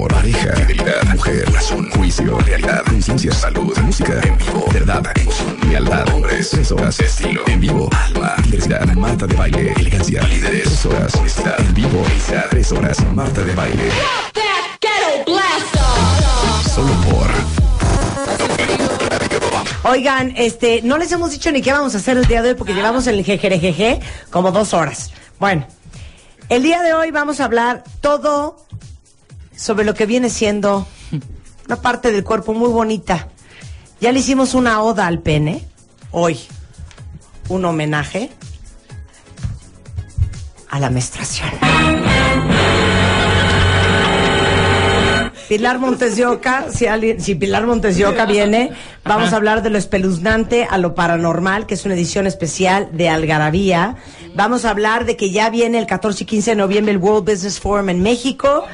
[0.00, 6.08] Amor, pareja, fidelidad, mujer, razón, juicio, realidad, conciencia, salud, música, en vivo, verdad, emoción, lealtad,
[6.14, 11.14] hombres, tres horas, estilo, en vivo, alma, diversidad, Marta de baile, elegancia, líderes, tres horas,
[11.16, 13.90] honestidad, en vivo, Isa, tres horas, Marta de baile.
[16.74, 17.30] Solo por
[19.90, 22.54] Oigan, este, no les hemos dicho ni qué vamos a hacer el día de hoy
[22.54, 25.10] porque llevamos el jejerejeje como dos horas.
[25.38, 25.66] Bueno,
[26.48, 28.56] el día de hoy vamos a hablar todo
[29.60, 30.86] sobre lo que viene siendo
[31.66, 33.28] una parte del cuerpo muy bonita.
[34.00, 35.66] Ya le hicimos una oda al pene,
[36.10, 36.38] hoy
[37.48, 38.30] un homenaje
[40.70, 41.50] a la menstruación.
[45.48, 48.70] Pilar Montes de Oca, si, alguien, si Pilar Montes de Oca viene,
[49.04, 53.08] vamos a hablar de lo espeluznante a lo paranormal, que es una edición especial de
[53.08, 53.96] Algarabía.
[54.36, 57.28] Vamos a hablar de que ya viene el 14 y 15 de noviembre el World
[57.28, 58.64] Business Forum en México.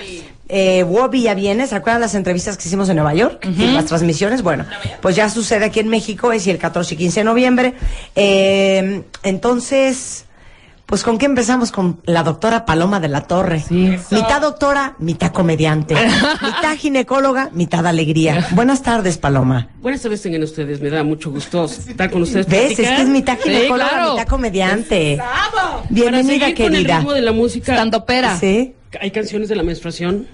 [0.49, 3.45] Eh, Wobby ya viene, ¿se acuerdan las entrevistas que hicimos en Nueva York?
[3.45, 4.65] Y las transmisiones, bueno,
[5.03, 7.75] pues ya sucede aquí en México, es el 14 y 15 de noviembre.
[8.15, 10.26] Eh, entonces,
[10.87, 11.73] pues ¿con qué empezamos?
[11.73, 13.65] Con la doctora Paloma de la Torre.
[13.71, 15.95] Mitad doctora, mitad comediante.
[16.43, 18.47] mitad ginecóloga, mitad alegría.
[18.53, 19.69] Buenas tardes, Paloma.
[19.81, 22.47] Buenas tardes tengan ustedes, me da mucho gusto estar con ustedes.
[22.47, 22.79] ¿Ves?
[22.79, 24.13] Es que es mitad Sí, ginecóloga, claro.
[24.13, 25.17] mitad comediante.
[25.19, 26.99] Para Bienvenida, seguir con el querida.
[26.99, 27.73] ritmo de la música.
[27.73, 28.37] Estandopera.
[28.39, 30.29] Sí, Hay canciones de la menstruación.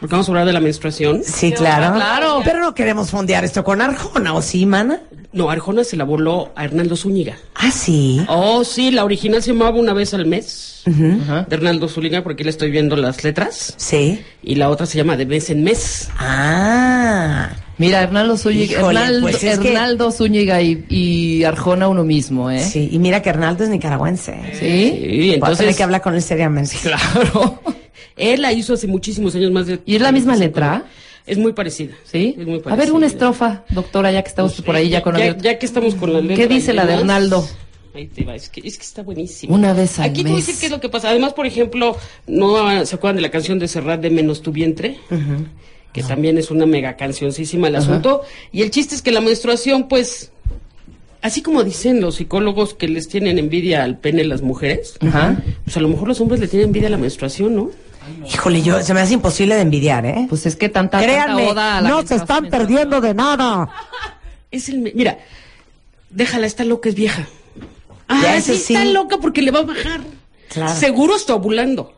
[0.00, 1.20] Porque vamos a hablar de la menstruación.
[1.22, 1.94] sí, claro.
[1.94, 2.40] claro.
[2.42, 5.02] Pero no queremos fondear esto con Arjona, ¿o sí, mana?
[5.32, 7.36] No, Arjona se la voló a Hernando Zúñiga.
[7.54, 8.20] Ah, sí.
[8.28, 10.82] Oh, sí, la original se llamaba Una vez al mes.
[10.86, 13.74] De Hernando Zúñiga, porque le estoy viendo las letras.
[13.76, 14.20] Sí.
[14.42, 16.08] Y la otra se llama De mes en mes.
[16.18, 17.50] Ah.
[17.78, 22.50] Mira, Hernaldo Zúñiga, Híjole, Hernaldo, pues es que- Hernaldo Zúñiga y, y Arjona uno mismo,
[22.50, 22.58] ¿eh?
[22.60, 24.34] Sí, y mira que Arnaldo es nicaragüense.
[24.52, 24.58] ¿Sí?
[24.58, 25.66] Sí, Entonces entonces.
[25.68, 26.76] hay que hablar con él seriamente.
[26.82, 27.60] Claro.
[28.16, 29.80] Él la hizo hace muchísimos años más de.
[29.86, 30.84] ¿Y es la misma letra?
[31.26, 31.94] Es muy parecida.
[32.04, 32.34] ¿Sí?
[32.38, 32.84] Es muy A parecida.
[32.84, 35.94] ver, una estrofa, doctora, ya que estamos por ahí ya con ya, ya que estamos
[35.94, 36.36] con la letra.
[36.36, 37.46] ¿Qué dice la de Hernaldo?
[37.94, 39.54] Ahí te va, es que, es que está buenísimo.
[39.54, 41.10] Una vez al Aquí te voy a decir qué es lo que pasa.
[41.10, 44.98] Además, por ejemplo, ¿no se acuerdan de la canción de Serrat de Menos tu vientre?
[45.92, 48.22] Que también es una mega cancioncísima el asunto.
[48.52, 50.30] Y el chiste es que la menstruación, pues,
[51.20, 55.42] así como dicen los psicólogos que les tienen envidia al pene las mujeres, Ajá.
[55.64, 57.70] pues a lo mejor los hombres le tienen envidia a la menstruación, ¿no?
[58.26, 60.26] Híjole, yo, se me hace imposible de envidiar, ¿eh?
[60.28, 63.68] Pues es que tanta, Créanme, tanta oda a la no se están perdiendo de nada.
[64.50, 64.80] Es el...
[64.80, 65.18] Mira,
[66.10, 67.28] déjala, está loca, es vieja.
[68.08, 70.00] Ah, sí, está loca porque le va a bajar.
[70.48, 70.74] Claro.
[70.74, 71.94] Seguro está ovulando.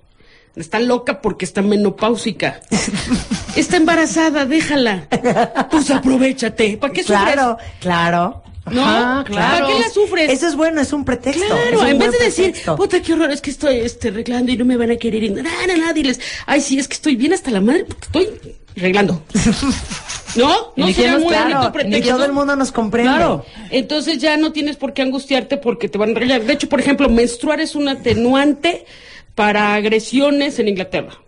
[0.55, 2.61] Está loca porque está menopáusica.
[3.57, 5.09] está embarazada, déjala.
[5.71, 6.77] Pues aprovechate.
[6.77, 7.33] ¿Para qué sufres?
[7.33, 8.43] Claro, claro.
[8.71, 8.83] ¿No?
[8.85, 9.67] Ajá, claro.
[9.67, 10.31] ¿Para qué la sufres?
[10.31, 11.45] Eso es bueno, es un pretexto.
[11.47, 12.77] Claro, un en vez de decir, pretexto.
[12.77, 15.25] puta, qué horror, es que estoy este, arreglando y no me van a querer.
[15.25, 18.55] Y nada, nada, diles, ay, sí, es que estoy bien hasta la madre porque estoy
[18.79, 19.23] arreglando.
[20.37, 20.73] ¿No?
[20.77, 22.15] No sería muy Claro, bonito ni pretexto.
[22.15, 23.11] todo el mundo nos comprende.
[23.13, 26.43] Claro, entonces ya no tienes por qué angustiarte porque te van a arreglar.
[26.45, 28.87] De hecho, por ejemplo, menstruar es un atenuante
[29.35, 31.19] para agresiones en Inglaterra.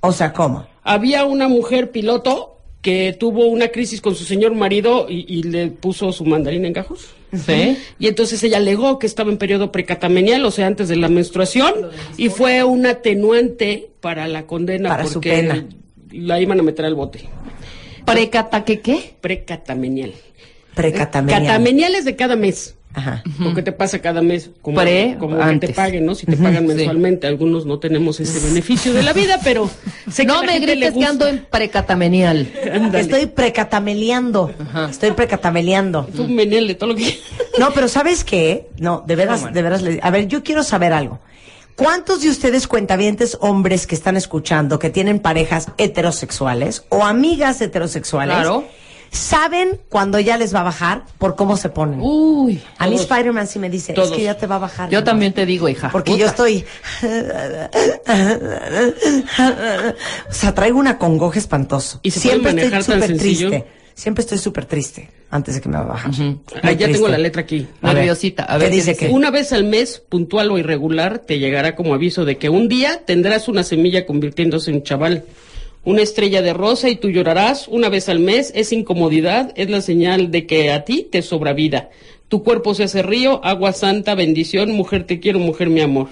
[0.00, 0.66] O sea, ¿cómo?
[0.82, 5.68] Había una mujer piloto que tuvo una crisis con su señor marido y, y le
[5.68, 7.06] puso su mandarina en gajos.
[7.32, 7.78] Sí.
[7.98, 11.72] Y entonces ella alegó que estaba en periodo precatamenial, o sea, antes de la menstruación,
[12.18, 15.66] y fue un atenuante para la condena Para su porque pena.
[16.12, 17.20] la iban a meter al bote.
[18.04, 19.14] ¿Precata qué qué?
[19.18, 20.12] Precatamenial.
[20.74, 21.46] Precatamenial.
[21.46, 22.74] Catamenial es de cada mes.
[22.94, 23.22] Ajá.
[23.40, 26.14] Lo que te pasa cada mes, como, Pre, como que te paguen, ¿no?
[26.14, 26.74] Si te pagan Sí.
[26.74, 29.68] mensualmente, algunos no tenemos ese beneficio de la vida, pero
[30.10, 32.48] sé que No me grites que ando en precatamenial.
[32.94, 34.52] Estoy precatameleando.
[34.88, 36.06] Estoy precatameleando.
[36.14, 37.18] Tú menele, todo lo que...
[37.58, 38.68] No, pero ¿sabes qué?
[38.78, 39.82] No, de veras, de veras.
[39.82, 41.20] le- A ver, yo quiero saber algo.
[41.76, 48.34] ¿Cuántos de ustedes cuentavientes hombres que están escuchando, que tienen parejas heterosexuales o amigas heterosexuales,
[48.36, 48.64] Claro.
[49.14, 52.00] Saben cuando ya les va a bajar por cómo se ponen?
[52.02, 52.60] Uy.
[52.78, 52.96] a mí.
[52.96, 54.10] Spider-Man sí me dice, Todos.
[54.10, 54.90] es que ya te va a bajar.
[54.90, 55.36] Yo también amor".
[55.36, 55.90] te digo, hija.
[55.90, 56.20] Porque Puta.
[56.22, 56.64] yo estoy...
[60.28, 62.00] o sea, traigo una congoja espantoso.
[62.02, 63.64] ¿Y se Siempre estoy súper triste.
[63.94, 66.10] Siempre estoy súper triste antes de que me bajar.
[66.12, 67.66] Muy Ah, ya tengo la letra aquí.
[67.80, 68.42] Nerviosita.
[68.44, 69.08] A ver, ¿qué dice que?
[69.08, 73.02] Una vez al mes, puntual o irregular, te llegará como aviso de que un día
[73.04, 75.24] tendrás una semilla convirtiéndose en chaval.
[75.84, 78.52] Una estrella de rosa y tú llorarás una vez al mes.
[78.54, 81.90] Es incomodidad, es la señal de que a ti te sobra vida.
[82.28, 86.08] Tu cuerpo se hace río, agua santa, bendición, mujer te quiero, mujer mi amor.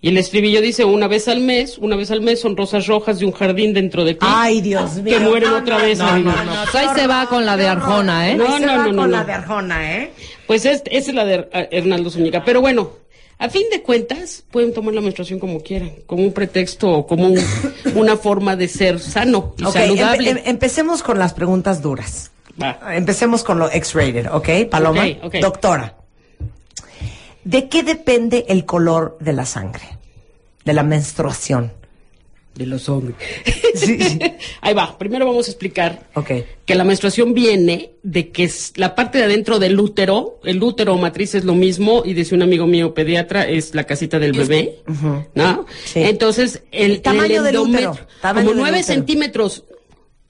[0.00, 3.18] Y el estribillo dice una vez al mes, una vez al mes son rosas rojas
[3.20, 4.26] de un jardín dentro de ti.
[4.28, 5.16] Ay, Dios mío.
[5.16, 5.98] Que mueren No, otra no, vez.
[5.98, 6.52] no, no, no.
[6.70, 8.34] Pues ahí se va con la de Arjona, ¿eh?
[8.36, 9.16] No, Ahí se no, va no, no, con no.
[9.18, 10.10] la de Arjona, ¿eh?
[10.48, 12.44] Pues es, esa es la de Hernando Zúñiga.
[12.44, 12.90] Pero bueno,
[13.44, 17.26] a fin de cuentas, pueden tomar la menstruación como quieran, como un pretexto o como
[17.26, 17.40] un-
[17.96, 20.30] una forma de ser sano y Ok, saludable.
[20.32, 22.30] empe- em- empecemos con las preguntas duras.
[22.62, 22.78] Va.
[22.94, 24.48] Empecemos con lo X-rated, ¿ok?
[24.70, 25.04] Paloma.
[25.40, 25.96] Doctora,
[27.44, 29.98] ¿de qué depende el color de la sangre?
[30.64, 31.72] De la menstruación.
[32.54, 33.16] De los hombres.
[33.74, 34.18] Sí, sí.
[34.60, 34.98] Ahí va.
[34.98, 36.30] Primero vamos a explicar Ok.
[36.66, 40.92] que la menstruación viene de que es la parte de adentro del útero, el útero
[40.94, 44.32] o matriz es lo mismo, y dice un amigo mío pediatra, es la casita del
[44.32, 44.80] bebé,
[45.34, 45.64] ¿no?
[45.86, 46.00] Sí.
[46.00, 49.64] Entonces, el, El tamaño el del útero, tamaño como nueve centímetros,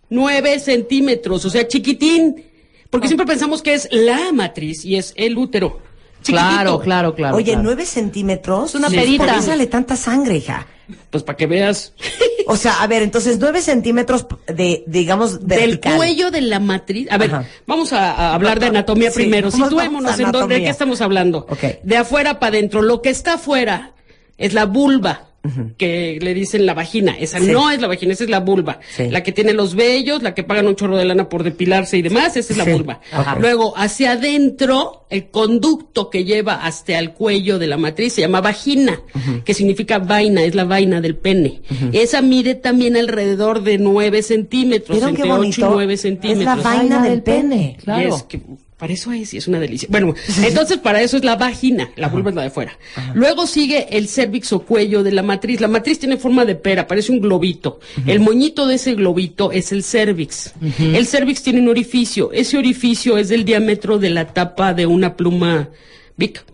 [0.08, 2.44] nueve centímetros, o sea, chiquitín,
[2.90, 5.80] porque siempre pensamos que es la matriz y es el útero.
[6.22, 6.32] Chiquitito.
[6.50, 7.36] Claro, claro, claro.
[7.36, 7.62] Oye, claro.
[7.62, 8.70] nueve centímetros.
[8.70, 8.96] Es una Sí.
[8.96, 9.26] perita.
[9.26, 10.66] ¿Por qué sale tanta sangre, hija?
[11.10, 11.92] Pues para que veas.
[12.48, 17.06] O sea, a ver, entonces nueve centímetros de, digamos, Del cuello de la matriz.
[17.10, 17.44] A ver, Ajá.
[17.68, 19.48] vamos a, a hablar de anatomía Sí, primero.
[19.52, 21.46] Situémonos en dónde, de qué estamos hablando.
[21.48, 21.82] Ok.
[21.84, 22.82] De afuera para adentro.
[22.82, 23.92] Lo que está afuera
[24.38, 25.28] es la vulva,
[25.76, 27.16] que le dicen la vagina.
[27.18, 27.46] Esa Sí.
[27.46, 28.78] no es la vagina, esa es la vulva.
[28.96, 29.08] Sí.
[29.10, 32.02] La que tiene los vellos, la que pagan un chorro de lana por depilarse y
[32.02, 32.72] demás, esa es la Sí.
[32.72, 33.00] vulva.
[33.10, 33.36] Ajá.
[33.40, 38.40] Luego, hacia adentro, el conducto que lleva hasta el cuello de la matriz se llama
[38.40, 39.00] vagina,
[39.44, 41.62] que significa vaina, es la vaina del pene.
[41.92, 45.70] Esa mide también alrededor de 9 centímetros, ¿Vieron qué entre 8 y bonito?
[45.72, 46.44] 9 Es centímetros.
[46.44, 47.76] la vaina del pene.
[47.78, 48.14] Y Claro.
[48.16, 48.40] es que
[48.82, 49.86] para eso es, y es una delicia.
[49.92, 50.12] Bueno,
[50.42, 52.76] entonces para eso es la vagina, la vulva es la de fuera.
[53.14, 55.60] Luego sigue el cervix o cuello de la matriz.
[55.60, 57.78] La matriz tiene forma de pera, parece un globito.
[58.08, 60.52] El moñito de ese globito es el cervix.
[60.80, 62.32] El cervix tiene un orificio.
[62.32, 65.68] Ese orificio es del diámetro de la tapa de una pluma
[66.16, 66.44] Bic.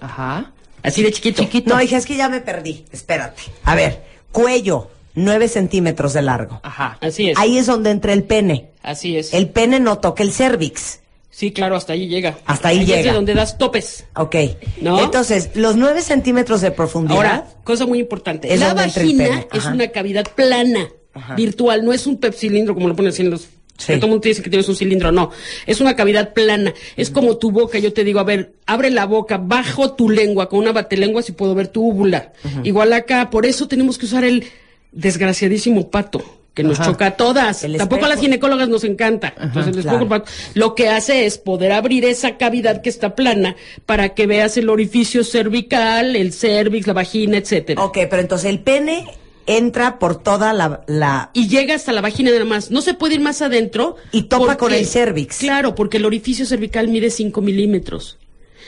[0.00, 0.52] Ajá.
[0.80, 1.42] Así de chiquito.
[1.66, 2.84] No, hija, es que ya me perdí.
[2.92, 3.42] Espérate.
[3.64, 4.00] A ver,
[4.30, 6.60] cuello, nueve centímetros de largo.
[6.62, 7.36] Ajá, así es.
[7.36, 8.70] Ahí es donde entra el pene.
[8.80, 9.34] Así es.
[9.34, 11.00] El pene no toca el cervix.
[11.34, 12.38] Sí, claro, hasta ahí llega.
[12.46, 13.02] Hasta ahí Es llega.
[13.02, 14.04] de donde das topes.
[14.14, 14.36] Ok.
[14.80, 15.02] ¿No?
[15.02, 17.16] Entonces, los nueve centímetros de profundidad.
[17.16, 18.54] Ahora, cosa muy importante.
[18.54, 20.88] Es la vagina es una cavidad plana,
[21.36, 23.48] virtual, no es un pepsilindro como lo ponen así en los...
[23.76, 23.86] Sí.
[23.88, 25.32] que todo el mundo te dice que tienes un cilindro, no.
[25.66, 26.72] Es una cavidad plana.
[26.96, 30.48] Es como tu boca, yo te digo, a ver, abre la boca, bajo tu lengua,
[30.48, 32.32] con una batelengua si puedo ver tu úvula.
[32.62, 34.44] Igual acá, por eso tenemos que usar el
[34.92, 36.22] desgraciadísimo pato.
[36.54, 36.92] Que nos Ajá.
[36.92, 37.66] choca a todas.
[37.76, 39.34] Tampoco a las ginecólogas nos encanta.
[39.40, 40.24] Entonces, el espejo, claro.
[40.54, 43.56] lo que hace es poder abrir esa cavidad que está plana
[43.86, 47.82] para que veas el orificio cervical, el cervix, la vagina, etcétera.
[47.82, 49.04] Ok, pero entonces el pene
[49.46, 52.70] entra por toda la, la Y llega hasta la vagina nada más.
[52.70, 53.96] No se puede ir más adentro.
[54.12, 55.38] Y topa porque- con el cervix.
[55.38, 58.16] Claro, porque el orificio cervical mide 5 milímetros.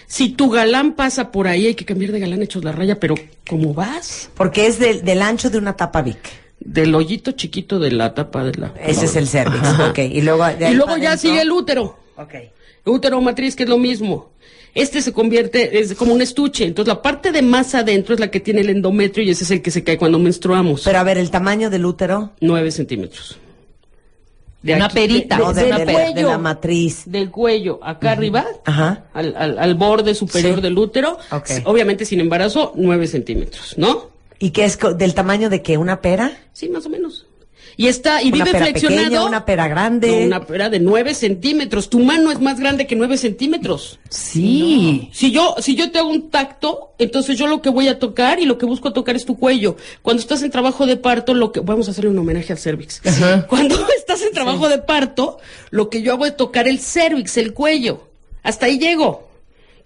[0.08, 3.14] Si tu galán pasa por ahí, hay que cambiar de galán hechos la raya, pero
[3.48, 4.28] ¿cómo vas?
[4.36, 6.18] porque es del, del ancho de una tapa Vic.
[6.58, 8.72] Del hoyito chiquito de la tapa de la...
[8.82, 9.62] Ese es el cervix.
[9.62, 9.90] Ajá.
[9.90, 11.98] Ok, y luego de Y luego ya sigue el útero.
[12.16, 12.34] Ok.
[12.86, 14.30] Útero matriz, que es lo mismo.
[14.74, 16.64] Este se convierte, es como un estuche.
[16.64, 19.50] Entonces la parte de más adentro es la que tiene el endometrio y ese es
[19.50, 20.82] el que se cae cuando menstruamos.
[20.84, 22.32] Pero a ver, el tamaño del útero.
[22.40, 23.38] 9 centímetros.
[24.62, 25.36] De Una aquí- perita.
[25.36, 26.14] de- No, de- de, del de la- cuello.
[26.14, 27.02] de la matriz.
[27.06, 29.04] Del cuello, acá arriba, Ajá.
[29.14, 30.60] al, al- al borde superior Sí.
[30.62, 31.18] del útero.
[31.30, 31.48] Ok.
[31.64, 34.10] Obviamente sin embarazo, 9 centímetros, ¿no?
[34.38, 35.78] ¿Y qué es co- del tamaño de qué?
[35.78, 36.32] ¿Una pera?
[36.52, 37.26] Sí, más o menos.
[37.78, 39.02] Y está, y Una vive pera flexionado.
[39.04, 40.10] pequeña, una pera grande.
[40.20, 41.90] No, una pera de 9 centímetros.
[41.90, 43.98] Tu mano es más grande que 9 centímetros.
[44.08, 45.10] Sí.
[45.12, 48.40] Si yo, si yo te hago un tacto, entonces yo lo que voy a tocar
[48.40, 49.76] y lo que busco tocar es tu cuello.
[50.02, 53.02] Cuando estás en trabajo de parto, lo que vamos a hacerle un homenaje al cervix.
[53.48, 55.38] Cuando estás en trabajo de parto,
[55.70, 58.08] lo que yo hago es tocar el cervix, el cuello.
[58.42, 59.25] Hasta ahí llego.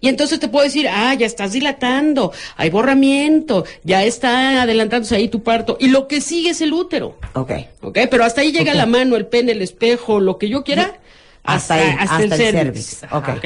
[0.01, 5.27] Y entonces te puedo decir, ah, ya estás dilatando, hay borramiento, ya está adelantándose ahí
[5.29, 5.77] tu parto.
[5.79, 7.19] Y lo que sigue es el útero.
[7.35, 7.51] Ok.
[7.81, 7.99] ¿Ok?
[8.09, 10.99] Pero hasta ahí llega la mano, el pene, el espejo, lo que yo quiera.
[11.43, 13.03] Hasta ahí, hasta el cervix.
[13.11, 13.29] Ok.
[13.29, 13.45] ¿Ok?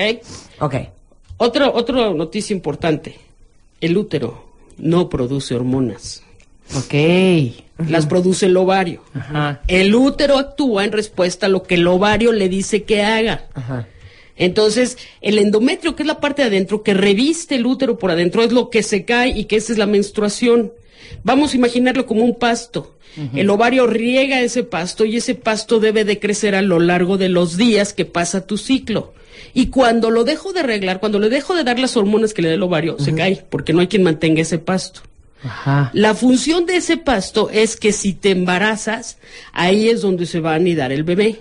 [0.59, 0.75] Ok.
[1.37, 3.19] Otra noticia importante.
[3.81, 4.45] El útero
[4.77, 6.23] no produce hormonas.
[6.73, 6.93] Ok.
[7.89, 9.03] Las produce el ovario.
[9.13, 9.61] Ajá.
[9.67, 13.47] El útero actúa en respuesta a lo que el ovario le dice que haga.
[13.53, 13.87] Ajá.
[14.37, 18.43] Entonces, el endometrio, que es la parte de adentro, que reviste el útero por adentro,
[18.43, 20.73] es lo que se cae y que esa es la menstruación.
[21.23, 22.91] Vamos a imaginarlo como un pasto.
[23.33, 27.29] El ovario riega ese pasto y ese pasto debe de crecer a lo largo de
[27.29, 29.13] los días que pasa tu ciclo.
[29.53, 32.49] Y cuando lo dejo de arreglar, cuando le dejo de dar las hormonas que le
[32.49, 34.99] da el ovario, se cae, porque no hay quien mantenga ese pasto.
[35.43, 35.91] Ajá.
[35.93, 39.17] La función de ese pasto es que si te embarazas,
[39.53, 41.39] ahí es donde se va a anidar el bebé.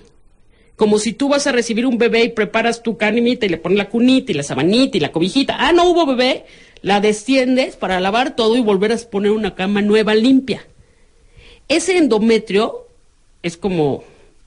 [0.76, 3.78] Como si tú vas a recibir un bebé y preparas tu canimita y le pones
[3.78, 5.56] la cunita y la sabanita y la cobijita.
[5.58, 6.44] Ah, no hubo bebé.
[6.82, 10.66] La desciendes para lavar todo y volver a poner una cama nueva, limpia.
[11.68, 12.88] Ese endometrio
[13.42, 14.04] es como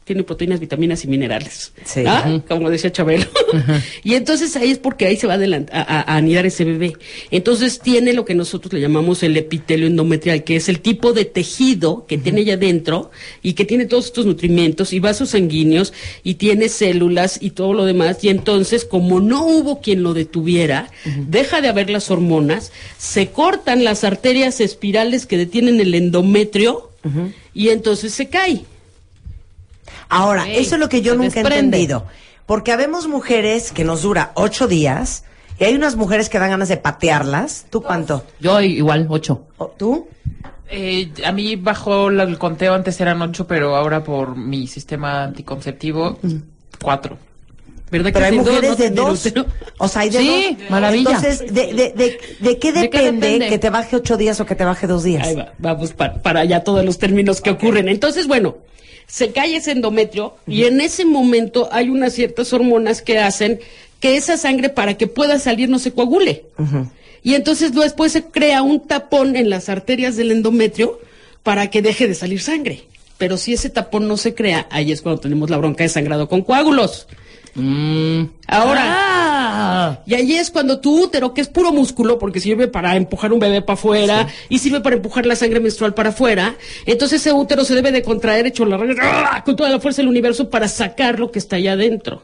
[0.08, 1.74] tiene proteínas, vitaminas y minerales.
[1.84, 2.04] Sí.
[2.08, 2.42] ¿ah?
[2.48, 3.26] Como decía Chabelo.
[4.06, 6.94] y entonces ahí es porque ahí se va a, anidar ese bebé.
[7.30, 11.26] Entonces tiene lo que nosotros le llamamos el epitelio endometrial, que es el tipo de
[11.26, 13.12] tejido que tiene allá adentro
[13.44, 15.92] y que tiene todos estos nutrimientos y vasos sanguíneos
[16.24, 18.24] y tiene células y todo lo demás.
[18.24, 20.90] Y entonces, como no hubo quien lo detuviera,
[21.28, 26.92] deja de haber las hormonas, se cortan las arterias espirales que detienen el endometrio
[27.54, 28.64] y entonces se cae.
[30.10, 32.06] Ahora, eso es lo que yo se nunca he entendido.
[32.46, 35.24] Porque habemos mujeres que nos dura ocho días
[35.60, 37.66] y hay unas mujeres que dan ganas de patearlas.
[37.70, 38.24] ¿Tú cuánto?
[38.40, 39.48] Yo igual, ocho.
[39.58, 40.08] ¿O ¿Tú?
[40.70, 45.24] Eh, a mí bajó la- el conteo, antes eran ocho, pero ahora por mi sistema
[45.24, 46.20] anticonceptivo,
[46.82, 47.18] cuatro.
[47.90, 49.26] ¿Verdad Pero hay sin dos mujeres no de dos.
[49.26, 49.46] útero?
[49.78, 50.70] O sea, hay de Sí, dos.
[50.70, 51.10] maravilla.
[51.12, 53.48] Entonces, ¿de, de, de, de qué ¿De qué depende depende?
[53.50, 55.26] que te baje ocho días o que te baje dos días?
[55.26, 57.88] Ahí va, vamos pa- para allá todos los términos que ocurren.
[57.88, 58.58] Entonces, bueno,
[59.08, 63.60] se cae ese endometrio y en ese momento hay unas ciertas hormonas que hacen
[64.00, 66.44] que esa sangre para que pueda salir no se coagule.
[67.24, 71.00] Y entonces después se crea un tapón en las arterias del endometrio
[71.44, 72.84] para que deje de salir sangre.
[73.18, 76.30] Pero si ese tapón no se crea, ahí es cuando tenemos la bronca de sangrado
[76.30, 77.08] con coágulos.
[77.56, 78.26] Mm.
[78.48, 79.27] Ahora, Ah.
[80.06, 83.40] Y ahí es cuando tu útero, que es puro músculo, porque sirve para empujar un
[83.40, 87.64] bebé para afuera y sirve para empujar la sangre menstrual para afuera, entonces ese útero
[87.64, 89.44] se debe de contraer hecho la regla ¡ah!
[89.44, 92.24] con toda la fuerza del universo para sacar lo que está allá adentro.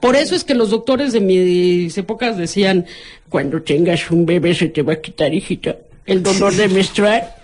[0.00, 2.86] Por eso es que los doctores de mis épocas decían,
[3.28, 7.36] cuando tengas un bebé se te va a quitar, hijita, el dolor de menstruar.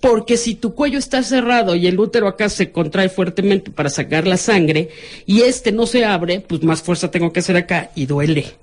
[0.00, 4.26] Porque si tu cuello está cerrado y el útero acá se contrae fuertemente para sacar
[4.26, 4.90] la sangre
[5.26, 8.54] y este no se abre, pues más fuerza tengo que hacer acá y duele.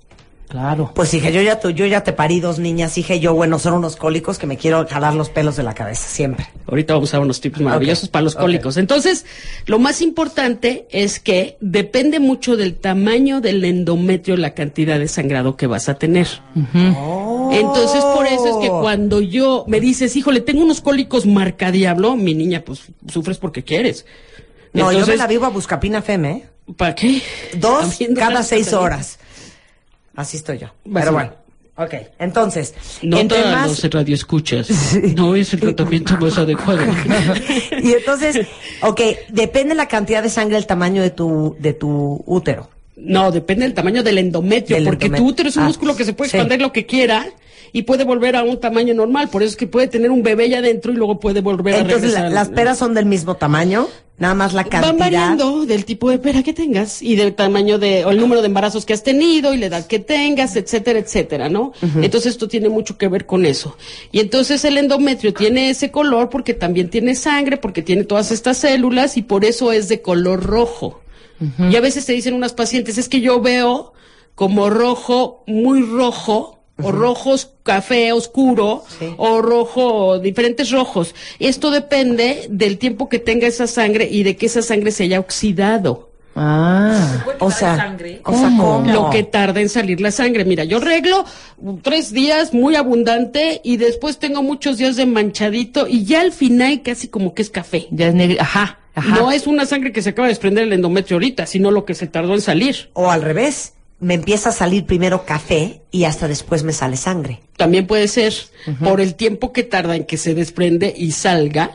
[0.50, 0.92] Claro.
[0.96, 3.74] Pues hija, yo ya, tu- yo ya te parí dos niñas, y yo, bueno, son
[3.74, 6.48] unos cólicos que me quiero jalar los pelos de la cabeza, siempre.
[6.68, 8.77] Ahorita vamos a unos tips maravillosos para los cólicos.
[8.77, 9.25] Entonces,
[9.66, 15.58] lo más importante es que depende mucho del tamaño del endometrio la cantidad de sangrado
[15.58, 16.27] que vas a tener.
[17.51, 22.34] Entonces, por eso es que cuando yo me dices, híjole, tengo unos cólicos marcadiablo, mi
[22.34, 24.06] niña, pues sufres porque quieres.
[24.74, 26.46] No, yo me la vivo a Buscapina Feme, ¿eh?
[26.75, 27.22] ¿Para qué?
[27.58, 29.20] Dos cada seis horas.
[30.17, 30.67] Así estoy yo.
[30.93, 31.31] Pero bueno.
[31.79, 33.67] Ok, entonces, No entre todos más...
[33.83, 34.67] los radioescuchas.
[35.15, 36.81] No es el tratamiento más adecuado.
[37.83, 38.47] y entonces,
[38.81, 42.67] ok, depende la cantidad de sangre, el tamaño de tu, de tu útero.
[42.98, 45.27] No, depende del tamaño del endometrio, Del porque endometrio.
[45.27, 46.38] tu útero es un Ah, músculo que se puede sí.
[46.38, 47.27] expandir lo que quiera
[47.72, 49.30] y puede volver a un tamaño normal.
[49.30, 51.77] Por eso es que puede tener un bebé allá adentro y luego puede volver a
[51.80, 52.24] Entonces, regresar.
[52.24, 53.88] la- las peras son del mismo tamaño,
[54.18, 54.88] nada más la cantidad.
[54.94, 58.42] Van variando del tipo de pera que tengas y del tamaño de, o el número
[58.42, 61.74] de embarazos que has tenido y la edad que tengas, etcétera, etcétera, ¿no?
[62.01, 63.77] Entonces esto tiene mucho que ver con eso.
[64.12, 68.58] Y entonces el endometrio tiene ese color porque también tiene sangre, porque tiene todas estas
[68.58, 71.01] células y por eso es de color rojo.
[71.70, 73.94] Y a veces te dicen unas pacientes, es que yo veo
[74.36, 79.13] como rojo, muy rojo, o rojos café oscuro, Sí.
[79.17, 81.15] o rojo, diferentes rojos.
[81.39, 85.20] Esto depende del tiempo que tenga esa sangre y de que esa sangre se haya
[85.20, 86.07] oxidado.
[86.39, 87.25] Ah.
[87.39, 88.22] O sea, sangre?
[88.24, 88.50] o sea.
[88.94, 90.46] Lo que tarda en salir la sangre.
[90.46, 91.25] Mira, yo reglo
[91.60, 96.32] mm, tres días muy abundante y después tengo muchos días de manchadito y ya al
[96.32, 97.88] final casi como que es café.
[97.89, 98.38] Ya es negro.
[98.39, 98.79] Ajá.
[98.94, 99.15] Ajá.
[99.15, 101.94] No es una sangre que se acaba de desprender el endometrio ahorita, sino lo que
[101.94, 102.89] se tardó en salir.
[102.94, 107.42] O al revés, me empieza a salir primero café y hasta después me sale sangre.
[107.58, 108.34] También puede ser
[108.84, 111.72] por el tiempo que tarda en que se desprende y salga,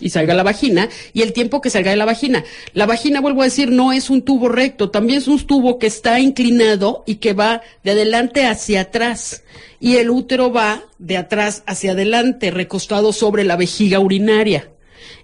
[0.00, 2.44] y salga la vagina, y el tiempo que salga de la vagina.
[2.72, 5.86] La vagina, vuelvo a decir, no es un tubo recto, también es un tubo que
[5.86, 9.42] está inclinado y que va de adelante hacia atrás.
[9.78, 14.70] Y el útero va de atrás hacia adelante, recostado sobre la vejiga urinaria.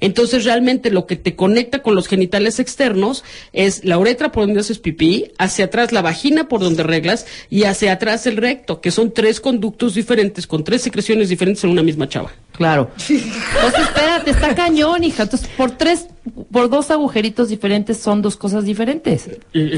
[0.02, 4.60] Entonces realmente lo que te conecta con los genitales externos es la uretra por donde
[4.60, 8.90] haces pipí, hacia atrás la vagina por donde reglas y hacia atrás el recto, que
[8.90, 12.32] son tres conductos diferentes con tres secreciones diferentes en una misma chava.
[12.62, 12.90] Claro.
[12.96, 15.24] Entonces, espérate, está cañón, hija.
[15.24, 16.06] Entonces, por tres,
[16.52, 19.28] por dos agujeritos diferentes son dos cosas diferentes.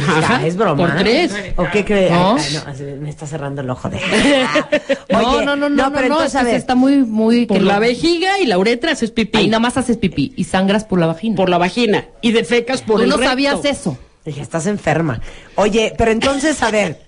[0.07, 0.77] Ajá, Ya, es broma.
[0.87, 1.33] Por tres.
[1.57, 2.11] ¿O qué crees?
[2.11, 2.37] ¿No?
[2.37, 3.99] No, me está cerrando el ojo de.
[5.11, 7.47] no, Oye, no, no, no, no, pero no, entonces, es a ver, está muy, muy.
[7.47, 9.39] Por que la lo- vejiga y la uretra haces pipí.
[9.39, 11.37] Ahí nada más haces pipí y sangras por la vagina.
[11.37, 12.05] Por la vagina.
[12.21, 13.31] Y defecas por Tú el no recto.
[13.31, 13.97] sabías eso.
[14.25, 15.21] Dije, estás enferma.
[15.55, 17.04] Oye, pero entonces, a ver,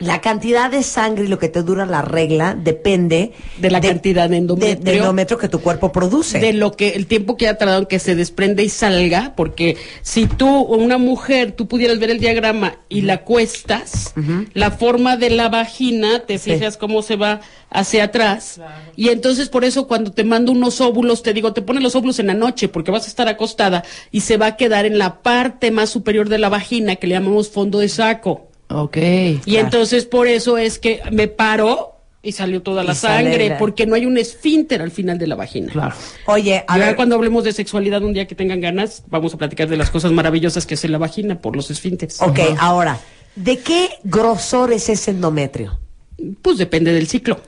[0.00, 4.28] La cantidad de sangre y lo que te dura la regla depende De la cantidad
[4.28, 4.84] de endometrio.
[4.84, 6.40] de endometrio que tu cuerpo produce.
[6.40, 9.76] de lo que el tiempo que ha tardado en que se desprende y salga, porque
[10.02, 14.14] si tú o una mujer tú pudieras ver el diagrama y la cuestas,
[14.52, 16.50] la forma de la vagina, te Sí.
[16.54, 18.60] fijas cómo se va hacia atrás
[18.96, 22.18] y entonces por eso cuando te mando unos óvulos te digo te pones los óvulos
[22.18, 25.22] en la noche porque vas a estar acostada y se va a quedar en la
[25.22, 28.48] parte más superior de la vagina que le llamamos fondo de saco.
[28.82, 28.96] Ok.
[28.96, 29.64] Y Claro.
[29.66, 33.86] entonces por eso es que me paro y salió toda Y la sangre, la- porque
[33.86, 35.70] no hay un esfínter al final de la vagina.
[35.72, 35.94] Claro.
[36.26, 39.68] Oye, a ver, cuando hablemos de sexualidad un día que tengan ganas, vamos a platicar
[39.68, 42.20] de las cosas maravillosas que es en la vagina por los esfínteres.
[42.22, 42.98] ok, ahora,
[43.36, 45.78] ¿de qué grosor es ese endometrio?
[46.40, 47.40] Pues depende del ciclo.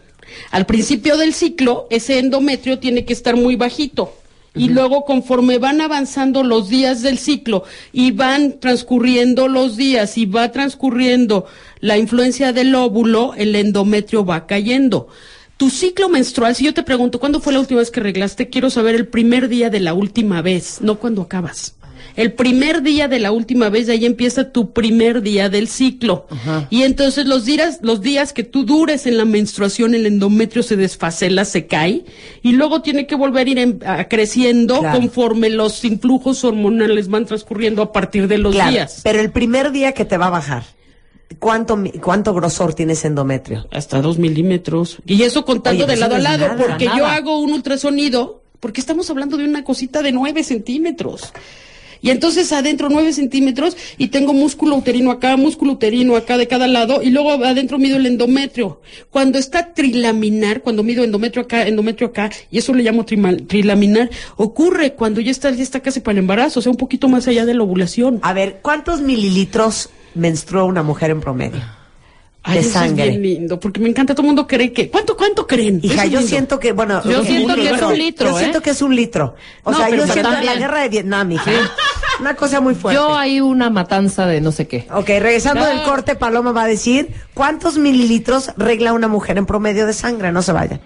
[0.50, 4.14] Al principio del ciclo, ese endometrio tiene que estar muy bajito.
[4.57, 10.27] Y luego, conforme van avanzando los días del ciclo y van transcurriendo los días y
[10.27, 11.47] va transcurriendo
[11.81, 15.09] la influencia del óvulo, el endometrio va cayendo.
[15.57, 18.51] Tu ciclo menstrual, si yo te pregunto, ¿cuándo fue la última vez que arreglaste?
[18.51, 21.77] Quiero saber el primer día de la última vez, no cuando acabas.
[22.15, 26.27] El primer día de la última vez, de ahí empieza tu primer día del ciclo.
[26.71, 30.77] Y entonces los días, los días que tú dures en la menstruación, el endometrio se
[30.77, 32.05] desfacela, se cae,
[32.43, 34.99] y luego tiene que volver a ir en- a- creciendo Claro.
[34.99, 39.01] conforme los influjos hormonales van transcurriendo a partir de los Claro, días.
[39.03, 40.65] pero el primer día que te va a bajar,
[41.39, 43.67] ¿cuánto, cuánto grosor tiene ese endometrio?
[43.71, 44.99] Hasta dos milímetros.
[45.07, 47.53] Y eso contando Oye, de eso lado no a lado, nada, porque yo hago un
[47.53, 51.33] ultrasonido, porque estamos hablando de una cosita de nueve centímetros.
[52.03, 56.67] Y entonces adentro nueve centímetros y tengo músculo uterino acá, músculo uterino acá de cada
[56.67, 58.81] lado y luego adentro mido el endometrio.
[59.11, 64.95] Cuando está trilaminar, cuando mido endometrio acá, endometrio acá, y eso le llamo trilaminar, ocurre
[64.95, 67.45] cuando ya está, ya está casi para el embarazo, o sea, un poquito más allá
[67.45, 68.21] de la ovulación.
[68.23, 71.75] A ver, ¿cuántos mililitros menstrua una mujer en promedio?
[72.47, 73.05] Ay, de eso sangre.
[73.05, 75.81] es bien lindo, porque me encanta, todo el mundo cree que, ¿cuánto, cuánto creen?
[75.83, 76.29] Hija, yo lindo.
[76.29, 78.41] siento que, bueno, Yo siento que es un litro, Yo ¿eh?
[78.41, 79.35] siento que es un litro.
[79.65, 81.50] O No, sea, yo siento también- la guerra de Vietnam, hija.
[82.21, 82.95] Una cosa muy fuerte.
[83.00, 84.87] Yo hay una matanza de no sé qué.
[84.93, 85.67] Ok, regresando No.
[85.67, 90.33] del corte, Paloma va a decir cuántos mililitros regla una mujer en promedio de sangre.
[90.33, 90.81] No se vayan.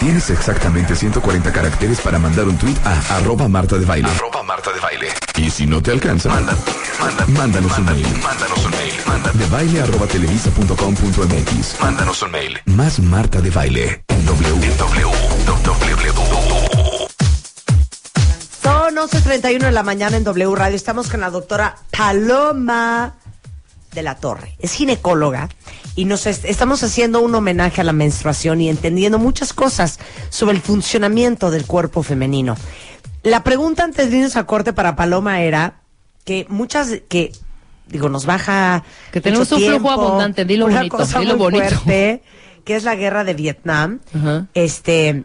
[0.00, 4.08] Tienes exactamente 140 caracteres para mandar un tweet a arroba Marta de Baile.
[4.08, 5.08] Arroba Marta de Baile.
[5.36, 6.56] Y si no te alcanza, manda,
[6.98, 8.06] manda- mándanos un mail.
[8.22, 8.92] Mándanos un mail.
[9.06, 11.80] Manda- de baile arroba televisa.com.mx.
[11.80, 12.58] Mándanos un mail.
[12.64, 14.04] Más Marta de Baile.
[14.08, 14.66] En W.
[14.66, 15.06] En W.
[15.46, 16.12] W.
[18.62, 20.76] Son 11.31 de la mañana en W Radio.
[20.76, 23.14] Estamos con la doctora Paloma
[23.92, 24.56] de la Torre.
[24.60, 25.48] Es ginecóloga
[25.96, 29.98] y nos est- estamos haciendo un homenaje a la menstruación y entendiendo muchas cosas
[30.28, 32.56] sobre el funcionamiento del cuerpo femenino.
[33.22, 35.80] La pregunta antes de irnos a corte para Paloma era
[36.24, 37.32] que muchas que
[37.88, 41.50] digo nos baja Que tenemos mucho un flujo abundante, dilo una bonito, cosa dilo muy
[41.50, 41.64] bonito.
[41.80, 42.22] fuerte,
[42.64, 43.98] que es la guerra de Vietnam.
[44.54, 45.24] Este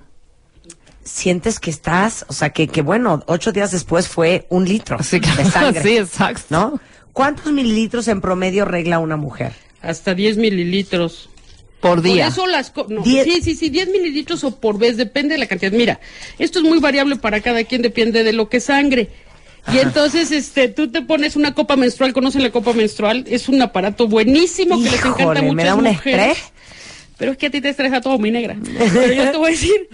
[1.04, 5.19] sientes que estás, o sea, que, que bueno, ocho días después fue un litro Sí,
[5.19, 5.82] de sangre.
[5.84, 6.43] Sí, exacto.
[6.49, 6.80] ¿No?
[7.13, 9.54] ¿Cuántos mililitros en promedio regla una mujer?
[9.86, 11.30] Hasta 10 mililitros.
[11.80, 12.26] Por día.
[12.26, 15.34] Por eso las co- no, Diez- sí, sí, sí, 10 mililitros o por vez, depende
[15.36, 15.71] de la cantidad.
[15.71, 16.00] Mira,
[16.39, 19.10] esto es muy variable para cada quien, depende de lo que sangre.
[19.74, 23.26] Y entonces, este, tú te pones una copa menstrual, ¿conocen la copa menstrual?
[23.28, 26.28] Es un aparato buenísimo que les encanta mucho me da muchas un mujeres.
[26.38, 26.52] estrés.
[27.17, 28.58] Pero es que a ti te estresa todo, mi negra.
[28.93, 29.89] Pero yo te voy a decir,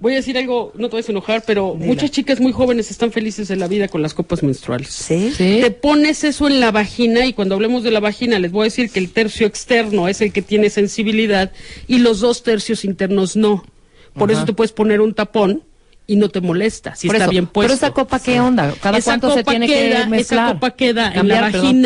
[0.00, 3.12] voy a decir algo, no te vas a enojar, pero muchas chicas muy jóvenes están
[3.12, 4.88] felices en la vida con las copas menstruales.
[4.90, 5.32] ¿Sí?
[5.36, 5.58] Sí.
[5.62, 8.64] Te pones eso en la vagina y cuando hablemos de la vagina les voy a
[8.64, 11.52] decir que el tercio externo es el que tiene sensibilidad
[11.86, 13.64] y los dos tercios internos no.
[14.14, 15.62] Por eso te puedes poner un tapón
[16.06, 17.30] y no te molesta si Por está eso.
[17.32, 17.66] bien puesto.
[17.68, 18.72] Pero esa copa, ¿qué onda?
[18.80, 20.44] ¿Cada Esa cuánto se tiene queda- que mezclar?
[20.48, 21.76] Esa copa queda en Cambiar, la perdón.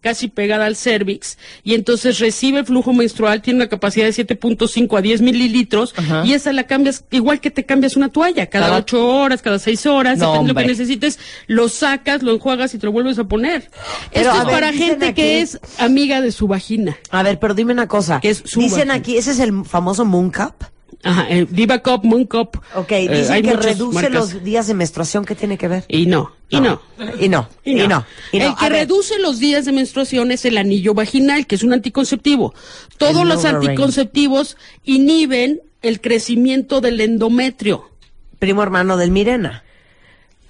[0.00, 5.02] Casi pegada al cervix y entonces recibe flujo menstrual, tiene una capacidad de 7.5 a
[5.02, 6.22] 10 mililitros Ajá.
[6.24, 9.58] y esa la cambias igual que te cambias una toalla, cada Cada- 8 horas, cada
[9.58, 12.92] 6 horas, No, depende de lo que necesites, lo sacas, lo enjuagas y te lo
[12.92, 13.70] vuelves a poner.
[14.12, 16.96] Pero, Esto a es ver, para gente aquí- que es amiga de su vagina.
[17.10, 18.20] A ver, pero dime una cosa.
[18.20, 18.94] Que es su Dicen vagina.
[18.94, 20.54] aquí, ese es el famoso Moon Cup.
[21.02, 22.60] Ajá, el Diva Cup, Moon Cup.
[22.74, 24.12] Ok, eh, dicen hay que reduce marcas.
[24.12, 25.24] los días de menstruación.
[25.24, 25.84] ¿Qué tiene que ver?
[25.88, 26.80] Y no, y no.
[27.18, 28.04] Y no, y no, y no.
[28.32, 31.72] El que ver, reduce los días de menstruación es el anillo vaginal, que es un
[31.72, 32.54] anticonceptivo.
[32.98, 37.90] Todos El los anticonceptivos inhiben el crecimiento del endometrio.
[38.38, 39.64] primo hermano del Mirena.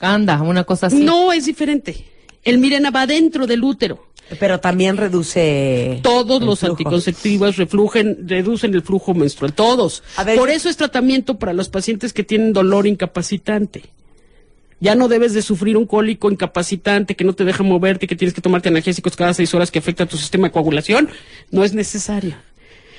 [0.01, 1.05] Anda, una cosa así.
[1.05, 2.07] No es diferente.
[2.43, 4.10] El Mirena va dentro del útero.
[4.39, 6.01] Pero también reduce.
[6.03, 6.73] Todos los flujo.
[6.73, 10.03] anticonceptivos reflujen, reducen el flujo menstrual, todos.
[10.25, 13.91] Ver, Por eso es tratamiento para los pacientes que tienen dolor incapacitante.
[14.81, 18.35] Ya no debes de sufrir un cólico incapacitante que no te deja moverte, que tienes
[18.35, 21.11] que tomarte analgésicos cada seis horas que afecta a tu sistema de coagulación.
[21.51, 22.37] No es necesario.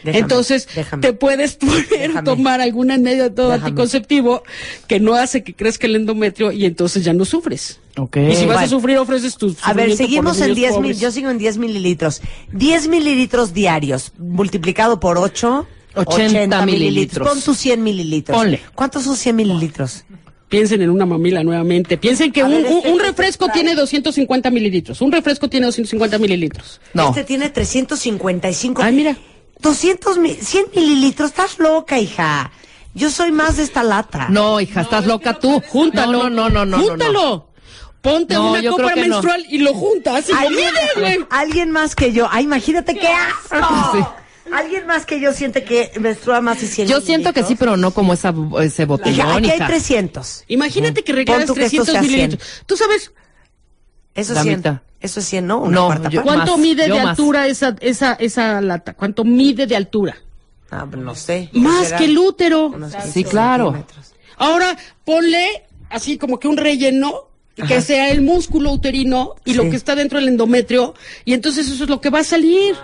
[0.04, 1.02] Déjame, Entonces, déjame.
[1.02, 2.24] te puedes poner, Déjame.
[2.24, 3.68] tomar algún método Déjame.
[3.70, 4.44] anticonceptivo
[4.88, 7.80] que no hace que crezca el endometrio y entonces ya no sufres.
[7.98, 8.18] Ok.
[8.18, 8.68] Y si vas a Bueno.
[8.70, 12.22] sufrir, ofreces tu A ver, seguimos en niños 10 mil, yo sigo en 10 mililitros.
[12.54, 17.28] 10 mililitros diarios, multiplicado por 8, 80 mililitros.
[17.28, 18.38] Pon tus 100 mililitros.
[18.38, 18.62] Ponle.
[18.76, 20.06] ¿Cuántos son 100 mililitros?
[20.50, 21.98] Piensen en una mamila nuevamente.
[21.98, 25.00] Piensen que A un, ver, este- un este refresco trae- tiene 250 mililitros.
[25.02, 26.82] Un refresco tiene 250 mililitros.
[26.94, 27.10] No.
[27.10, 28.82] Este tiene 355.
[28.84, 29.18] Ay, mira.
[29.62, 31.30] 200 mil, 100 mililitros.
[31.30, 32.52] Estás loca, hija.
[32.94, 34.28] Yo soy más de esta lata.
[34.30, 35.62] No, hija, estás loca tú.
[35.70, 36.30] Júntalo.
[36.30, 36.78] No, no, no, no, no.
[36.78, 36.84] no.
[36.90, 37.48] Júntalo.
[38.02, 40.28] Ponte No, una copa menstrual y lo juntas.
[40.28, 40.34] Y
[41.30, 42.28] ¿Alguien, más que yo.
[42.32, 44.16] Ay, imagínate qué asco.
[44.52, 47.78] Alguien más que yo siente que menstrua más de 100 Yo siento que sí, pero
[47.78, 49.68] no como esa, ese Hija, botellón, aquí hay hija.
[49.68, 50.44] 300.
[50.48, 52.12] Imagínate que regalas tú que esto 300 sea 100.
[52.12, 52.64] mililitros.
[52.66, 53.12] ¿Tú sabes
[54.16, 54.58] Eso es La 100.
[54.58, 54.78] mitad.
[55.00, 55.60] Eso es 100, ¿no?
[55.62, 56.28] Una No, cuarta yo- parte.
[56.36, 57.06] cuánto más, mide de más.
[57.20, 58.94] altura esa, esa, esa lata?
[58.94, 60.16] ¿Cuánto mide de altura?
[60.70, 61.50] Ah, pues no sé.
[61.54, 61.98] Más ¿Será?
[61.98, 62.72] que el útero.
[62.90, 63.86] Sí, 15 claro.
[64.38, 67.30] Ahora ponle así como que un relleno
[67.68, 70.94] que sea el músculo uterino y lo que está dentro del endometrio
[71.26, 72.76] y entonces eso es lo que va a salir.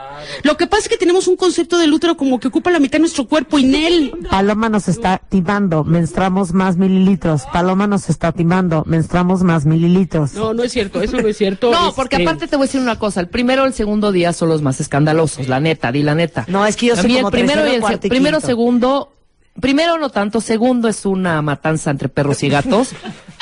[0.43, 2.93] Lo que pasa es que tenemos un concepto del útero como que ocupa la mitad
[2.93, 4.11] de nuestro cuerpo y Nel.
[4.29, 7.43] Paloma nos está timando, menstruamos más mililitros.
[7.53, 10.33] Paloma nos está timando, menstruamos más mililitros.
[10.33, 11.71] No, no es cierto, eso no es cierto.
[11.77, 14.11] No, Este, porque aparte te voy a decir una cosa, el primero y el segundo
[14.11, 16.45] día son los más escandalosos, la neta, di la neta.
[16.47, 18.39] No, es que yo soy como el primero tercero, y el se- cuarto y primero,
[18.39, 19.13] segundo,
[19.59, 22.89] primero no tanto, segundo es una matanza entre perros y gatos.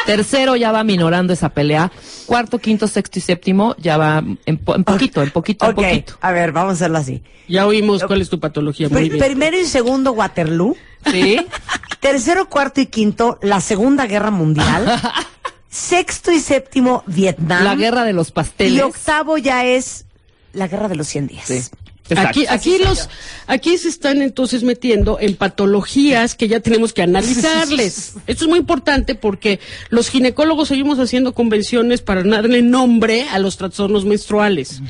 [0.06, 1.92] Tercero ya va minorando esa pelea.
[2.28, 5.84] Cuarto, quinto, sexto y séptimo ya va en, po- en poquito, en poquito, Ok, en
[5.90, 6.18] poquito.
[6.22, 7.24] a ver, vamos a hacerlo así.
[7.48, 8.90] Ya oímos cuál es tu patología.
[8.90, 9.24] Muy bien.
[9.24, 10.76] primero y segundo, Waterloo.
[11.12, 11.40] ¿Sí?
[12.00, 14.86] Tercero, cuarto y quinto, la Segunda Guerra Mundial.
[15.70, 17.64] Sexto y séptimo, Vietnam.
[17.64, 18.74] La guerra de los pasteles.
[18.74, 20.06] Y octavo ya es
[20.54, 21.46] la Guerra de los 100 días.
[21.46, 21.62] Sí.
[22.10, 22.40] Exacto.
[22.40, 23.10] Aquí, aquí los,
[23.48, 28.14] aquí se están entonces metiendo en patologías que ya tenemos que analizarles.
[28.28, 33.58] Esto es muy importante porque los ginecólogos seguimos haciendo convenciones para darle nombre a los
[33.58, 34.82] trastornos menstruales.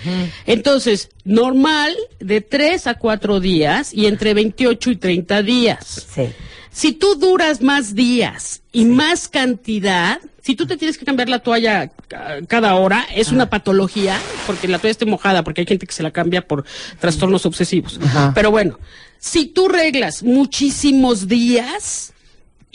[0.46, 6.08] Entonces, normal de 3 a 4 días y entre 28 y 30 días.
[6.14, 6.28] Sí.
[6.76, 11.40] Si tú duras más días y más cantidad, si tú te tienes que cambiar la
[11.40, 15.88] toalla ca- cada hora, es una patología, porque la toalla esté mojada, porque hay gente
[15.88, 16.66] que se la cambia por
[17.00, 17.98] trastornos obsesivos.
[18.36, 18.78] Pero bueno,
[19.20, 22.12] si tú reglas muchísimos días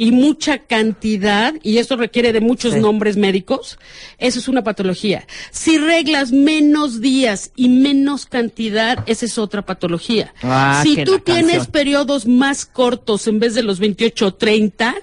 [0.00, 2.80] y mucha cantidad, y esto requiere de muchos Sí.
[2.80, 3.78] nombres médicos,
[4.16, 5.26] eso es una patología.
[5.50, 10.32] Si reglas menos días y menos cantidad, esa es otra patología.
[10.42, 11.66] Ah, si tú tienes canción.
[11.72, 14.94] periodos más cortos en vez de los 28 o 30,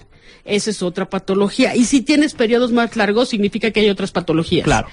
[0.48, 1.76] esa es otra patología.
[1.76, 4.64] Y si tienes periodos más largos, significa que hay otras patologías.
[4.64, 4.88] Claro.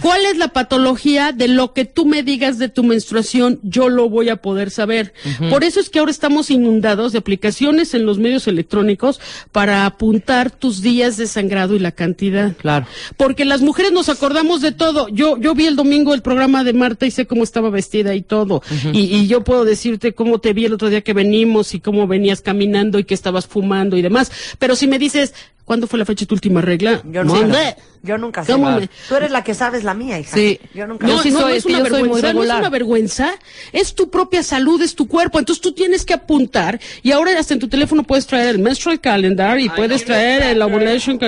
[0.00, 3.60] ¿Cuál es la patología de lo que tú me digas de tu menstruación?
[3.62, 5.12] Yo lo voy a poder saber.
[5.50, 10.50] Por eso es que ahora estamos inundados de aplicaciones en los medios electrónicos para apuntar
[10.50, 12.54] tus días de sangrado y la cantidad.
[12.56, 12.86] Claro.
[13.16, 15.08] Porque las mujeres nos acordamos de todo.
[15.08, 18.22] Yo, yo vi el domingo el programa de Marta y sé cómo estaba vestida y
[18.22, 18.62] todo.
[18.92, 22.06] y, y yo puedo decirte cómo te vi el otro día que venimos y cómo
[22.06, 24.30] venías caminando y que estabas fumando y demás.
[24.58, 27.02] Pero si me dices, ¿cuándo fue la fecha de tu última regla?
[27.10, 27.76] Yo no sé.
[28.04, 28.52] Yo nunca sé.
[28.52, 30.34] ¿Cómo me- Tú eres la que sabes la mía, hija.
[30.36, 30.58] Sí.
[30.74, 33.30] Yo nunca No, sí no, no es una vergüenza, no es una vergüenza,
[33.72, 37.54] es tu propia salud, es tu cuerpo, entonces tú tienes que apuntar y ahora hasta
[37.54, 41.18] en tu teléfono puedes traer el menstrual calendar y puedes traer el ovulation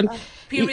[0.48, 0.70] cal-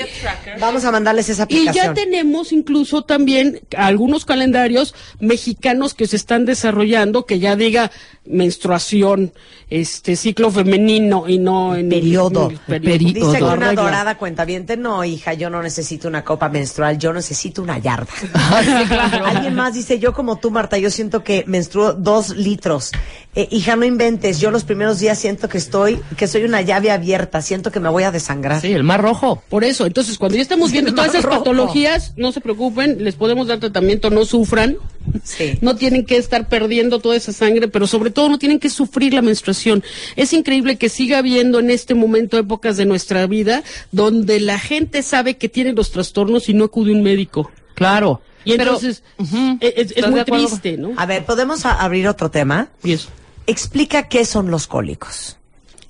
[0.57, 1.85] y- Vamos a mandarles esa y aplicación.
[1.87, 7.91] ya tenemos incluso también algunos calendarios mexicanos que se están desarrollando que ya diga
[8.25, 9.33] menstruación,
[9.69, 12.49] este ciclo femenino y no en Periodo.
[12.67, 13.13] en el periodo.
[13.31, 13.81] Dice que una Regla.
[13.83, 18.07] dorada cuentaviente, no, hija, yo no necesito una copa menstrual, yo necesito una yarda.
[19.25, 22.91] Alguien más dice, yo como tú, Marta, yo siento que menstruo dos litros.
[23.33, 26.91] Eh, hija, no inventes, yo los primeros días siento que estoy, que soy una llave
[26.91, 28.59] abierta, siento que me voy a desangrar.
[28.61, 29.41] Sí, el mar rojo.
[29.49, 31.37] Por eso, entonces cuando ya estamos viendo todas esas rojo.
[31.39, 34.77] patologías, no se preocupen, les podemos dar tratamiento, no sufran.
[35.23, 35.57] Sí.
[35.61, 39.13] No tienen que estar perdiendo toda esa sangre, pero sobre todo no tienen que sufrir
[39.13, 39.83] la menstruación.
[40.15, 45.01] Es increíble que siga habiendo en este momento épocas de nuestra vida donde la gente
[45.03, 47.51] sabe que tiene los trastornos y no acude a un médico.
[47.73, 48.21] Claro.
[48.45, 49.03] Y Pero- entonces
[49.59, 50.93] e- es, es ¿Estás de muy triste, ¿no?
[50.97, 52.69] A ver, ¿podemos a- abrir otro tema?
[52.83, 53.09] Y eso.
[53.47, 55.37] Explica qué son los cólicos.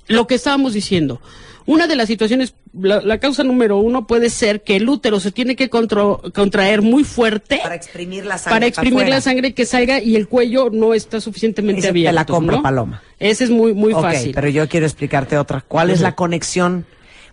[0.08, 1.20] lo que estábamos diciendo.
[1.66, 5.30] Una de las situaciones, la, la causa número uno puede ser que el útero se
[5.32, 8.56] tiene que contro- contraer muy fuerte Para exprimir la sangre.
[8.56, 12.14] para exprimir la sangre que salga y el cuello no está suficientemente Esa te abierto.
[12.14, 12.62] la compro, ¿no?
[12.62, 13.02] Paloma.
[13.18, 14.32] Ese es muy muy Ok, fácil.
[14.34, 15.60] pero yo quiero explicarte otra.
[15.66, 16.86] ¿Cuál es la conexión?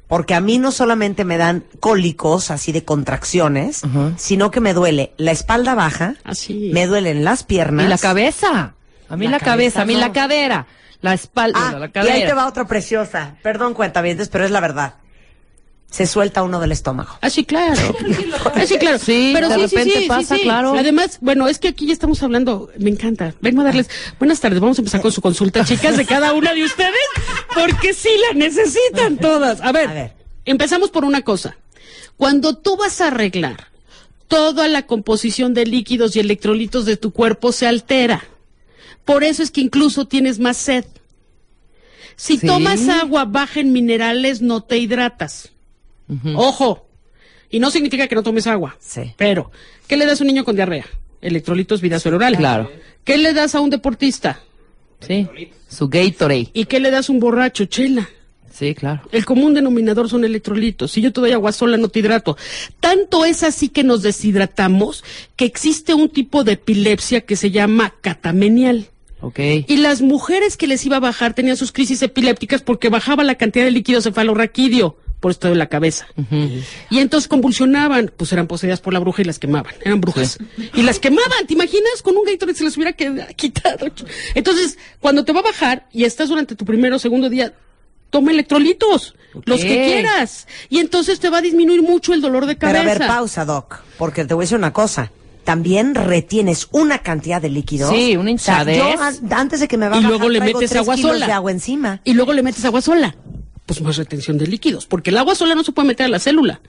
[0.07, 3.81] Porque a mí no solamente me dan cólicos, así de contracciones,
[4.17, 6.71] sino que me duele la espalda baja, Así.
[6.73, 7.85] me duelen las piernas.
[7.85, 8.73] Y la cabeza.
[9.07, 9.99] A mí La la, cabeza cabeza, a mí no.
[9.99, 10.67] la cadera,
[11.01, 13.35] la espalda, Ah, la y ahí te va otra preciosa.
[13.41, 14.95] Perdón, cuentavientes, pero es la verdad.
[15.89, 17.17] Se suelta uno del estómago.
[17.21, 17.81] Ah, sí, claro.
[18.53, 18.99] Ah, sí, claro.
[18.99, 20.41] Sí, Pero de sí, repente sí, pasa, sí.
[20.43, 20.75] claro.
[20.77, 23.33] Además, bueno, es que aquí ya estamos hablando, me encanta.
[23.41, 24.59] Vengo a darles buenas tardes.
[24.59, 26.93] Vamos a empezar con su consulta, chicas, de cada una de ustedes,
[27.55, 29.61] porque sí la necesitan todas.
[29.61, 30.13] A ver, A ver.
[30.45, 31.57] empezamos por una cosa.
[32.17, 33.69] Cuando tú vas a arreglar
[34.27, 38.23] toda la composición de líquidos y electrolitos de tu cuerpo se altera.
[39.11, 40.85] Por eso es que incluso tienes más sed.
[42.15, 42.45] Si Sí.
[42.45, 45.49] tomas agua baja en minerales, no te hidratas.
[46.35, 46.85] Ojo.
[47.49, 48.77] Y no significa que no tomes agua.
[48.79, 49.13] Sí.
[49.17, 49.51] Pero,
[49.87, 50.85] ¿qué le das a un niño con diarrea?
[51.21, 52.37] Electrolitos vidazol oral.
[52.37, 52.69] Claro.
[53.03, 54.41] ¿Qué le das a un deportista?
[54.99, 55.27] Sí,
[55.67, 56.49] su Gatorade.
[56.53, 57.65] ¿Y qué le das a un borracho?
[57.65, 58.07] Chela.
[58.53, 59.01] Sí, claro.
[59.11, 60.91] El común denominador son electrolitos.
[60.91, 62.37] Si yo te doy agua sola, no te hidrato.
[62.79, 65.03] Tanto es así que nos deshidratamos
[65.35, 68.89] que existe un tipo de epilepsia que se llama catamenial.
[69.21, 69.39] Ok.
[69.67, 73.35] Y las mujeres que les iba a bajar tenían sus crisis epilépticas porque bajaba la
[73.35, 76.07] cantidad de líquido cefalorraquídeo por esto de la cabeza.
[76.89, 80.37] Y entonces convulsionaban, pues eran poseídas por la bruja y las quemaban, eran brujas.
[80.73, 82.01] Y las quemaban, ¿te imaginas?
[82.01, 83.87] Con un Gatorade se les hubiera quitado.
[84.33, 87.53] Entonces, cuando te va a bajar y estás durante tu primero o segundo día,
[88.09, 90.47] toma electrolitos, los que quieras.
[90.69, 92.95] Y entonces te va a disminuir mucho el dolor de Pero cabeza.
[92.95, 95.11] a ver, pausa, Doc, porque te voy a decir una cosa.
[95.49, 97.89] También retienes una cantidad de líquidos.
[97.89, 98.99] Sí, una O sea, yo hinchadez.
[99.01, 101.25] an- antes de que me va a y bajar, luego le metes agua sola.
[101.25, 102.01] de agua encima.
[102.03, 103.15] Y luego le metes agua sola.
[103.65, 106.19] Pues más retención de líquidos, porque el agua sola no se puede meter a la
[106.19, 106.61] célula.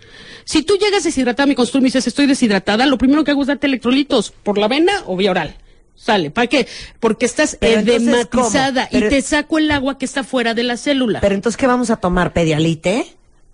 [0.47, 3.33] Si tú llegas deshidratada a mi consulta y me dices estoy deshidratada, lo primero que
[3.33, 5.57] hago es darte electrolitos, por la vena o vía oral.
[5.95, 6.67] Sale, ¿para qué?
[7.01, 11.21] Porque estás Pero edematizada y te saco el agua que está fuera de la célula.
[11.21, 12.33] Pero entonces, ¿qué vamos a tomar?
[12.33, 13.07] ¿Pedialite?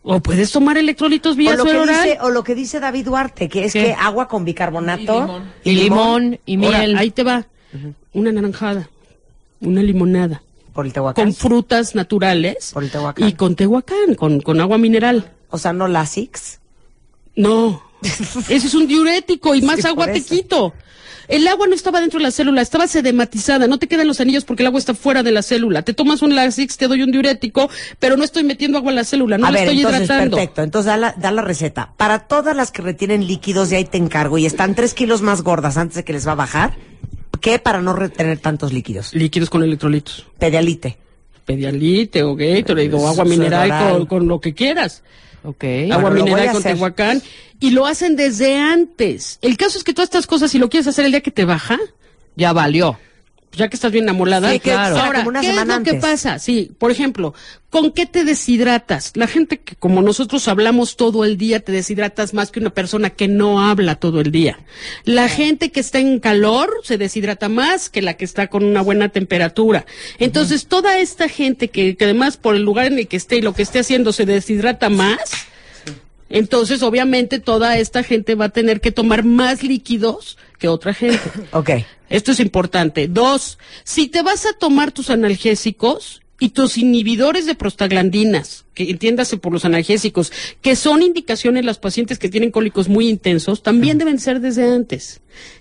[0.08, 3.48] O puedes tomar electrolitos O vía lo, que dice, o lo que dice David Duarte,
[3.48, 3.86] que es ¿Qué?
[3.86, 6.38] que agua con bicarbonato Y limón.
[6.46, 6.96] Y limón y Ahora, miel.
[6.96, 7.46] ahí te va.
[8.12, 8.88] Una naranjada,
[9.60, 10.42] una limonada,
[10.72, 11.24] por el tehuacán.
[11.24, 13.28] con frutas naturales Por el Tehuacán.
[13.28, 15.32] y con tehuacán, con, con agua mineral.
[15.50, 16.60] O sea, no Lasix.
[17.34, 17.82] No,
[18.48, 20.72] ese es un diurético y más Sí, agua te quito.
[21.28, 24.44] El agua no estaba dentro de la célula, estaba sedematizada, no te quedan los anillos
[24.44, 25.82] porque el agua está fuera de la célula.
[25.82, 29.04] Te tomas un Lasix, te doy un diurético, pero no estoy metiendo agua en la
[29.04, 30.36] célula, no a ver, estoy entonces, hidratando.
[30.36, 30.62] perfecto.
[30.62, 31.92] Entonces, da la, da la receta.
[31.96, 35.42] Para todas las que retienen líquidos, de ahí te encargo, y están tres kilos más
[35.42, 36.76] gordas antes de que les va a bajar,
[37.40, 39.14] ¿qué para no retener tantos líquidos?
[39.14, 40.26] Líquidos con electrolitos.
[40.38, 40.98] Pedialite.
[41.44, 45.02] Pedialite o Gatorade o agua mineral con, con lo que quieras.
[45.46, 45.64] Ok.
[45.92, 47.22] agua Bueno, mineral con tehuacán.
[47.60, 49.38] Y lo hacen desde antes.
[49.42, 51.44] El caso es que todas estas cosas, si lo quieres hacer el día que te
[51.44, 51.78] baja,
[52.34, 52.98] Ya valió.
[53.56, 54.52] Ya que estás bien amolada.
[54.52, 54.94] Sí, claro.
[54.94, 56.38] será Ahora, como una ¿qué es lo que pasa?
[56.38, 57.34] Sí, por ejemplo,
[57.70, 59.12] ¿con qué te deshidratas?
[59.14, 63.10] La gente que como nosotros hablamos todo el día, te deshidratas más que una persona
[63.10, 64.58] que no habla todo el día.
[65.04, 68.82] La gente que está en calor se deshidrata más que la que está con una
[68.82, 69.86] buena temperatura.
[70.18, 73.42] Entonces, toda esta gente que, que además por el lugar en el que esté y
[73.42, 75.18] lo que esté haciendo se deshidrata más,
[76.28, 81.20] entonces obviamente toda esta gente va a tener que tomar más líquidos que otra gente.
[81.52, 81.70] Ok.
[82.08, 83.08] Esto es importante.
[83.08, 89.38] Dos, si te vas a tomar tus analgésicos y tus inhibidores de prostaglandinas, que entiéndase
[89.38, 94.20] por los analgésicos, que son indicaciones los pacientes que tienen cólicos muy intensos, también deben
[94.20, 95.20] ser desde antes.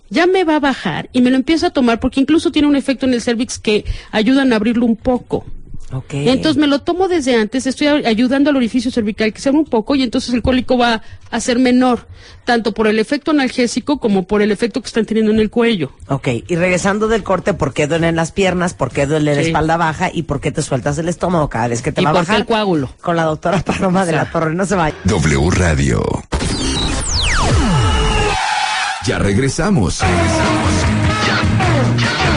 [0.10, 2.76] Ya me va a bajar y me lo empiezo a tomar porque incluso tiene un
[2.76, 5.46] efecto en el cervix que ayudan a abrirlo un poco.
[5.92, 6.14] Ok.
[6.14, 9.66] Entonces me lo tomo desde antes, estoy ayudando al orificio cervical que se abra un
[9.68, 12.08] poco y entonces el cólico va a ser menor,
[12.44, 15.92] tanto por el efecto analgésico como por el efecto que están teniendo en el cuello.
[16.08, 18.74] Ok, y regresando del corte, ¿por qué duelen las piernas?
[18.74, 19.48] ¿Por qué duele la Sí.
[19.48, 20.10] espalda baja?
[20.12, 22.22] ¿Y por qué te sueltas el estómago cada vez que te ¿Y va a por
[22.24, 22.38] bajar?
[22.42, 22.90] el coágulo?
[23.02, 24.96] Con la doctora Paloma de la Torre, no se vaya.
[25.04, 26.04] W Radio.
[29.06, 30.00] Ya regresamos.
[30.02, 30.72] Regresamos.
[31.28, 31.38] Ya,
[31.98, 32.35] ya, ya.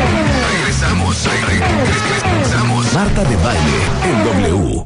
[3.18, 4.84] Marta de baile en W.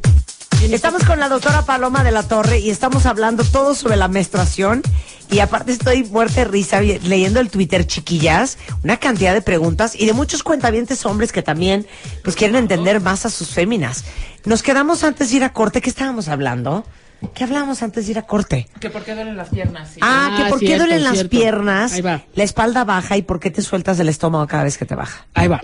[0.73, 4.81] Estamos con la doctora Paloma de la Torre y estamos hablando todo sobre la menstruación.
[5.29, 10.07] Y aparte estoy muerta de risa leyendo el Twitter, chiquillas, una cantidad de preguntas y
[10.07, 11.85] de muchos cuentavientes hombres que también
[12.23, 14.03] pues quieren entender más a sus féminas.
[14.45, 16.87] Nos quedamos antes de ir a corte, ¿qué estábamos hablando?
[17.35, 18.67] ¿Qué hablábamos antes de ir a corte?
[18.79, 19.89] Que por qué duelen las piernas.
[19.93, 19.99] sí.
[20.01, 21.29] Ah, Ah, que por qué duelen las cierto.
[21.29, 22.23] piernas, Ahí va.
[22.33, 25.27] la espalda baja y por qué te sueltas el estómago cada vez que te baja.
[25.35, 25.61] Ahí va.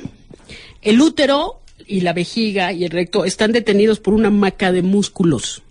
[0.84, 5.64] El útero y la vejiga y el recto están detenidos por una maca de músculos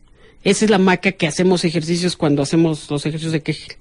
[0.44, 3.76] Esa es la maca que hacemos ejercicios cuando hacemos los ejercicios de Kegel.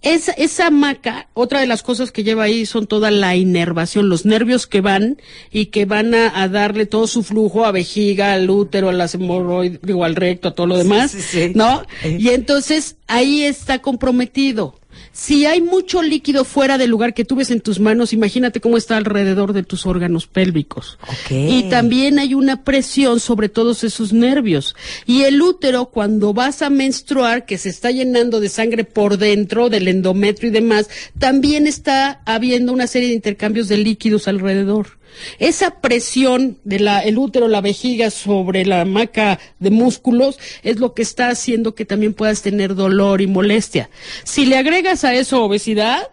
[0.00, 4.24] Esa, esa maca, otra de las cosas que lleva ahí son toda la inervación, los
[4.24, 8.48] nervios que van y que van a, a darle todo su flujo a vejiga, al
[8.48, 11.52] útero, a las hemorroides, digo, al recto, a todo lo demás, sí, sí.
[11.56, 11.82] ¿no?
[12.04, 12.16] Eh.
[12.20, 14.78] Y entonces ahí está comprometido.
[15.12, 18.76] Si hay mucho líquido fuera del lugar que tú ves en tus manos, imagínate cómo
[18.76, 20.98] está alrededor de tus órganos pélvicos.
[21.30, 24.76] Y también hay una presión sobre todos esos nervios.
[25.06, 29.68] Y el útero, cuando vas a menstruar, que se está llenando de sangre por dentro,
[29.68, 34.97] del endometrio y demás, también está habiendo una serie de intercambios de líquidos alrededor.
[35.38, 41.02] Esa presión del el útero, la vejiga sobre la maca de músculos es lo que
[41.02, 43.90] está haciendo que también puedas tener dolor y molestia.
[44.24, 46.08] Si le agregas a eso obesidad,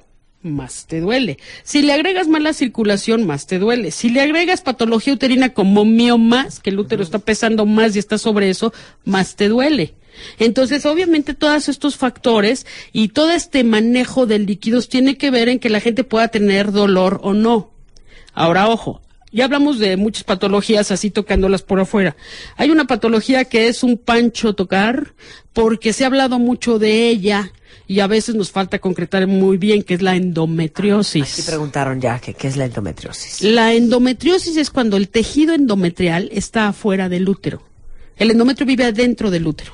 [0.45, 1.39] más te duele.
[1.63, 3.91] Si le agregas mala circulación, más te duele.
[3.91, 8.17] Si le agregas patología uterina como miomas, que el útero está pesando más y está
[8.17, 9.95] sobre eso, más te duele.
[10.39, 15.59] Entonces, obviamente, todos estos factores y todo este manejo de líquidos tiene que ver en
[15.59, 17.74] que la gente pueda tener dolor o no.
[18.35, 22.15] Ahora, ojo, ya hablamos de muchas patologías así tocándolas por afuera.
[22.57, 25.13] Hay una patología que es un pancho tocar,
[25.53, 27.51] porque se ha hablado mucho de ella
[27.87, 31.33] y a veces nos falta concretar muy bien que es la endometriosis.
[31.33, 33.41] Aquí preguntaron ya que qué es la endometriosis.
[33.41, 37.61] La endometriosis es cuando el tejido endometrial está afuera del útero.
[38.17, 39.73] El endometrio vive adentro del útero.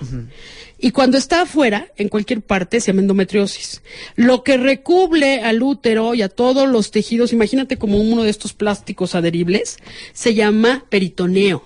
[0.83, 3.83] Y cuando está afuera, en cualquier parte, se llama endometriosis.
[4.15, 8.53] Lo que recubre al útero y a todos los tejidos, imagínate como uno de estos
[8.53, 9.77] plásticos adheribles,
[10.11, 11.63] se llama peritoneo.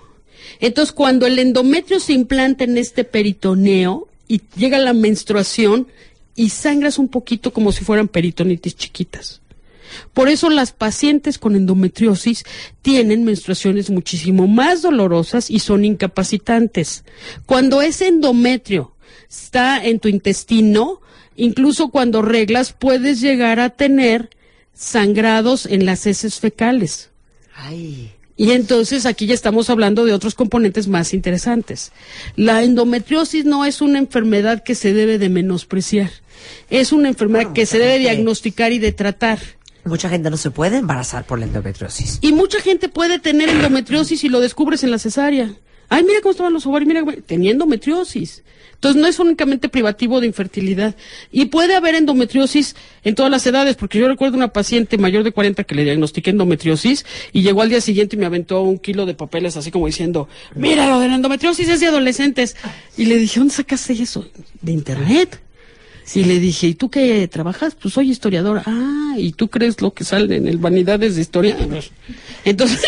[0.60, 5.88] Entonces, cuando el endometrio se implanta en este peritoneo y llega la menstruación
[6.36, 9.42] y sangras un poquito como si fueran peritonitis chiquitas.
[10.14, 12.44] Por eso las pacientes con endometriosis
[12.82, 17.06] tienen menstruaciones muchísimo más dolorosas y son incapacitantes.
[17.46, 18.95] Cuando ese endometrio
[19.30, 21.02] está en tu intestino,
[21.36, 24.30] incluso cuando reglas puedes llegar a tener
[24.74, 27.10] sangrados en las heces fecales.
[27.56, 28.12] Ay.
[28.38, 31.94] Y entonces aquí ya estamos hablando de otros componentes más interesantes.
[32.36, 36.12] La endometriosis no es una enfermedad que se debe de menospreciar.
[36.70, 39.40] Es una enfermedad Bueno, que se debe diagnosticar y de tratar.
[39.86, 42.18] Mucha gente no se puede embarazar por la endometriosis.
[42.22, 45.54] Y mucha gente puede tener endometriosis y lo descubres en la cesárea.
[45.90, 48.44] Ay, mira cómo estaban los ovarios, mira, tenía endometriosis.
[48.76, 50.96] Entonces no es únicamente privativo de infertilidad.
[51.32, 55.32] Y puede haber endometriosis en todas las edades, porque yo recuerdo una paciente mayor de
[55.32, 59.06] 40 que le diagnostiqué endometriosis y llegó al día siguiente y me aventó un kilo
[59.06, 62.56] de papeles así como diciendo, mira, lo de la endometriosis es de adolescentes.
[62.98, 64.30] Y le dije, ¿dónde sacaste eso?
[64.62, 65.42] De internet.
[66.14, 67.76] Y le dije, ¿y tú qué trabajas?
[67.76, 68.62] Pues soy historiador.
[68.66, 71.58] Ah, ¿y tú crees lo que sale en el Vanidades de Historia?
[72.44, 72.80] Entonces,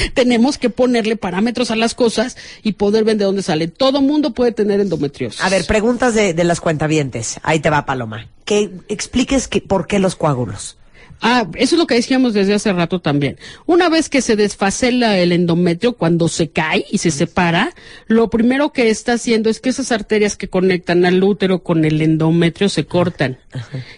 [0.14, 3.68] tenemos que ponerle parámetros a las cosas y poder ver de dónde sale.
[3.68, 5.42] Todo mundo puede tener endometriosis.
[5.42, 7.40] A ver, preguntas de, de las cuentavientes.
[7.42, 8.28] Ahí te va, Paloma.
[8.44, 10.76] Que expliques que, por qué los coágulos.
[11.20, 13.38] Ah, eso es lo que decíamos desde hace rato también.
[13.66, 17.74] Una vez que se desfacela el endometrio, cuando se cae y se separa,
[18.06, 22.00] lo primero que está haciendo es que esas arterias que conectan al útero con el
[22.00, 23.38] endometrio se cortan.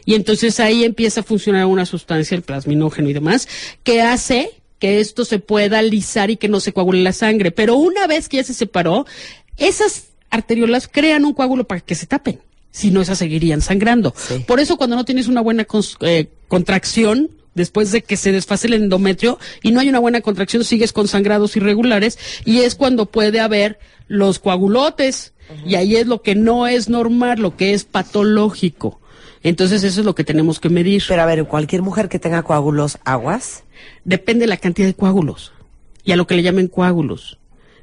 [0.05, 3.49] Y entonces ahí empieza a funcionar una sustancia, el plasminógeno y demás,
[3.85, 7.53] que hace que esto se pueda alisar y que no se coagule la sangre.
[7.53, 9.07] Pero una vez que ya se separó,
[9.57, 12.41] esas arteriolas crean un coágulo para que se tapen.
[12.73, 14.15] Si no, esas seguirían sangrando.
[14.17, 14.45] Sí.
[14.47, 15.67] Por eso cuando no tienes una buena
[16.01, 20.65] eh, contracción, después de que se desfase el endometrio y no hay una buena contracción,
[20.65, 25.33] sigues con sangrados irregulares y es cuando puede haber los coagulotes.
[25.67, 29.01] Y ahí es lo que no es normal, lo que es patológico.
[29.43, 31.03] Entonces eso es lo que tenemos que medir.
[31.07, 33.65] Pero a ver, cualquier mujer que tenga coágulos, aguas.
[34.05, 35.53] Depende de la cantidad de coágulos
[36.05, 37.39] y a lo que le llamen coágulos.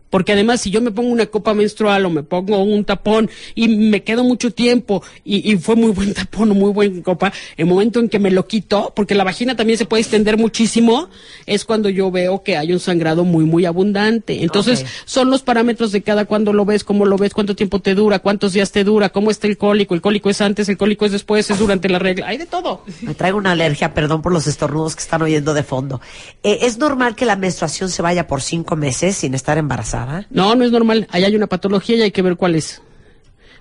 [0.09, 3.67] Porque además, si yo me pongo una copa menstrual o me pongo un tapón y
[3.67, 7.65] me quedo mucho tiempo y, y fue muy buen tapón o muy buena copa, el
[7.65, 11.09] momento en que me lo quito, porque la vagina también se puede extender muchísimo,
[11.45, 14.43] es cuando yo veo que hay un sangrado muy, muy abundante.
[14.43, 17.95] Entonces, son los parámetros de cada cuando lo ves, cómo lo ves, cuánto tiempo te
[17.95, 21.05] dura, cuántos días te dura, cómo está el cólico, el cólico es antes, el cólico
[21.05, 22.83] es después, es durante la regla, hay de todo.
[23.01, 26.01] Me traigo una alergia, perdón por los estornudos que están oyendo de fondo.
[26.43, 29.98] Eh, ¿Es normal que la menstruación se vaya por cinco meses sin estar embarazada?
[30.29, 31.07] No, no es normal.
[31.11, 32.81] Ahí hay una patología y hay que ver cuál es.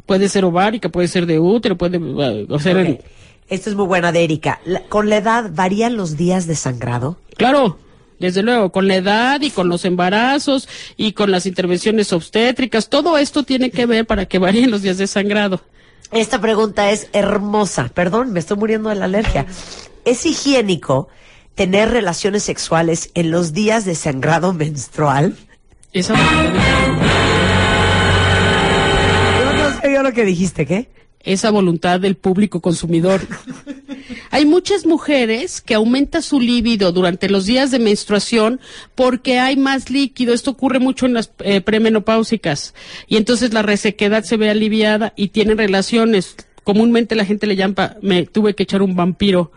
[0.07, 3.01] Puede ser ovárica, puede ser de útero, puede eh, o ser en- Ok.
[3.49, 4.61] Esta es muy buena de Erika.
[4.67, 7.17] La- ¿Con la edad varían los días de sangrado?
[7.37, 7.79] Claro,
[8.19, 13.17] desde luego, con la edad y con los embarazos y con las intervenciones obstétricas, todo
[13.17, 15.63] esto tiene que ver para que varíen los días de sangrado.
[16.13, 17.91] Esta pregunta es hermosa.
[17.95, 19.47] Perdón, me estoy muriendo de la alergia.
[20.05, 21.09] ¿Es higiénico
[21.55, 25.37] tener relaciones sexuales en los días de sangrado menstrual?
[25.93, 26.15] Esa
[29.83, 30.89] No, lo que dijiste, ¿qué?
[31.25, 33.21] esa voluntad del público consumidor.
[34.31, 38.61] Hay muchas mujeres que aumenta su líbido durante los días de menstruación
[38.95, 40.33] porque hay más líquido.
[40.33, 42.75] Esto ocurre mucho en las eh, premenopáusicas.
[43.07, 46.37] Y entonces la resequedad se ve aliviada y tienen relaciones.
[46.65, 49.53] Comúnmente la gente le llama, me tuve que echar un vampiro.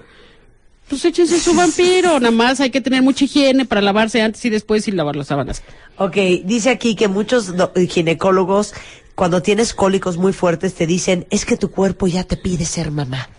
[0.92, 4.50] Pues échese su vampiro, nada más hay que tener mucha higiene para lavarse antes y
[4.50, 5.64] después y lavar las sábanas.
[5.96, 7.54] Ok, dice aquí que muchos
[7.88, 8.74] ginecólogos,
[9.16, 12.92] cuando tienes cólicos muy fuertes, te dicen, es que tu cuerpo ya te pide ser
[12.92, 13.30] mamá.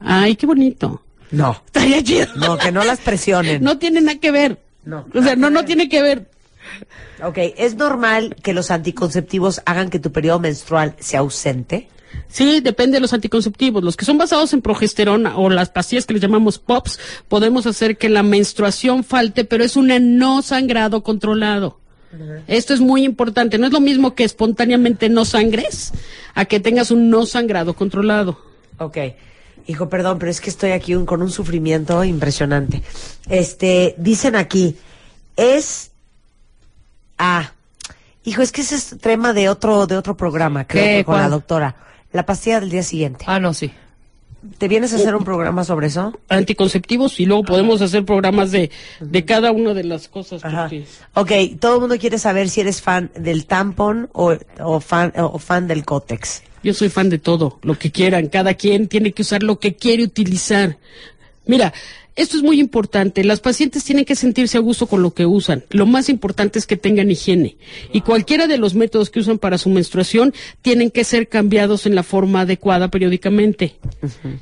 [0.00, 1.02] Ay, qué bonito.
[1.30, 2.28] No, Estaría chido.
[2.36, 3.62] no, que no las presionen.
[3.62, 4.58] No tiene nada que ver.
[4.86, 5.04] No.
[5.14, 6.30] O sea, no, no tiene que ver.
[7.22, 11.88] Ok, ¿es normal que los anticonceptivos hagan que tu periodo menstrual sea ausente?
[12.28, 13.82] Sí, depende de los anticonceptivos.
[13.84, 16.98] Los que son basados en progesterona o las pastillas que les llamamos POPs,
[17.28, 21.78] podemos hacer que la menstruación falte, pero es un no sangrado controlado.
[22.46, 23.58] Esto es muy importante.
[23.58, 25.92] No es lo mismo que espontáneamente no sangres
[26.34, 28.38] a que tengas un no sangrado controlado.
[28.78, 28.98] Ok.
[29.66, 32.82] Hijo, perdón, pero es que estoy aquí un- con un sufrimiento impresionante.
[33.28, 34.76] Este, dicen aquí,
[35.36, 35.90] es...
[37.18, 37.52] Ah,
[38.24, 41.04] hijo, es que ese es tema de otro, de otro programa, creo, ¿Qué?
[41.04, 41.76] con la doctora.
[42.14, 43.24] La pastilla del día siguiente.
[43.28, 43.70] Ah, no, sí.
[44.58, 46.18] ¿Te vienes a hacer un programa sobre eso?
[46.28, 50.44] Anticonceptivos y luego podemos hacer programas de, de cada una de las cosas.
[50.44, 50.64] Ajá.
[50.68, 50.84] porque-
[51.14, 55.38] Ok, todo el mundo quiere saber si eres fan del tampón o, o fan, o
[55.38, 56.42] fan del cótex.
[56.62, 58.28] Yo soy fan de todo, lo que quieran.
[58.28, 60.78] Cada quien tiene que usar lo que quiere utilizar.
[61.46, 61.72] Mira,
[62.16, 63.24] esto es muy importante.
[63.24, 65.64] Las pacientes tienen que sentirse a gusto con lo que usan.
[65.70, 67.56] Lo más importante es que tengan higiene.
[67.92, 70.32] Y cualquiera de los métodos que usan para su menstruación
[70.62, 73.76] tienen que ser cambiados en la forma adecuada periódicamente.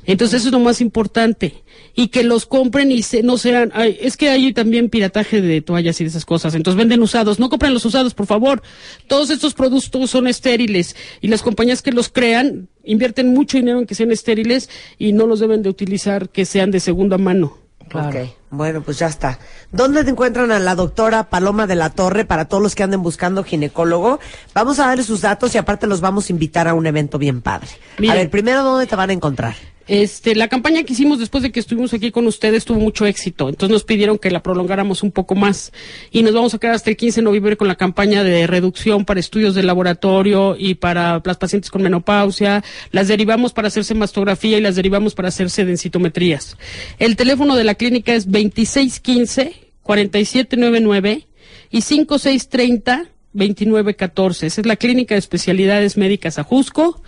[0.05, 1.63] Entonces eso es lo más importante.
[1.95, 3.71] Y que los compren y se- no sean...
[3.73, 6.53] ay, es que hay también pirataje de toallas y de esas cosas.
[6.55, 7.39] Entonces venden usados.
[7.39, 8.61] No compren los usados, por favor.
[9.07, 10.95] Todos estos productos son estériles.
[11.21, 15.25] Y las compañías que los crean invierten mucho dinero en que sean estériles y no
[15.27, 17.57] los deben de utilizar que sean de segunda mano.
[17.93, 18.15] Ok,
[18.49, 19.39] bueno, pues ya está.
[19.71, 23.03] ¿Dónde te encuentran a la doctora Paloma de la Torre para todos los que anden
[23.03, 24.19] buscando ginecólogo?
[24.53, 27.41] Vamos a darle sus datos y aparte los vamos a invitar a un evento bien
[27.41, 27.67] padre.
[28.09, 29.55] A ver, primero, ¿dónde te van a encontrar?
[29.87, 33.49] Este, la campaña que hicimos después de que estuvimos aquí con ustedes tuvo mucho éxito.
[33.49, 35.71] Entonces nos pidieron que la prolongáramos un poco más.
[36.11, 39.03] Y nos vamos a quedar hasta el 15 de noviembre con la campaña de reducción
[39.05, 42.63] para estudios de laboratorio y para las pacientes con menopausia.
[42.91, 46.57] Las derivamos para hacerse mastografía y las derivamos para hacerse densitometrías.
[46.99, 51.25] El teléfono de la clínica es 2615-4799
[51.71, 54.47] y 5630 2914.
[54.47, 57.01] Esa es la clínica de especialidades médicas Ajusco.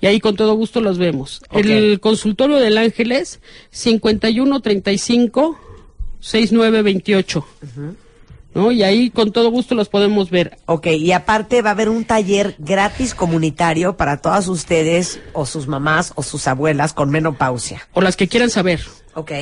[0.00, 1.42] Y ahí con todo gusto los vemos.
[1.52, 5.58] El consultorio del Ángeles, 5135
[6.20, 7.46] 6928.
[8.54, 8.72] ¿No?
[8.72, 10.56] Y ahí con todo gusto los podemos ver.
[10.66, 15.68] Ok, y aparte va a haber un taller gratis comunitario para todas ustedes o sus
[15.68, 17.86] mamás o sus abuelas con menopausia.
[17.92, 18.80] O las que quieran saber.
[19.18, 19.32] Ok.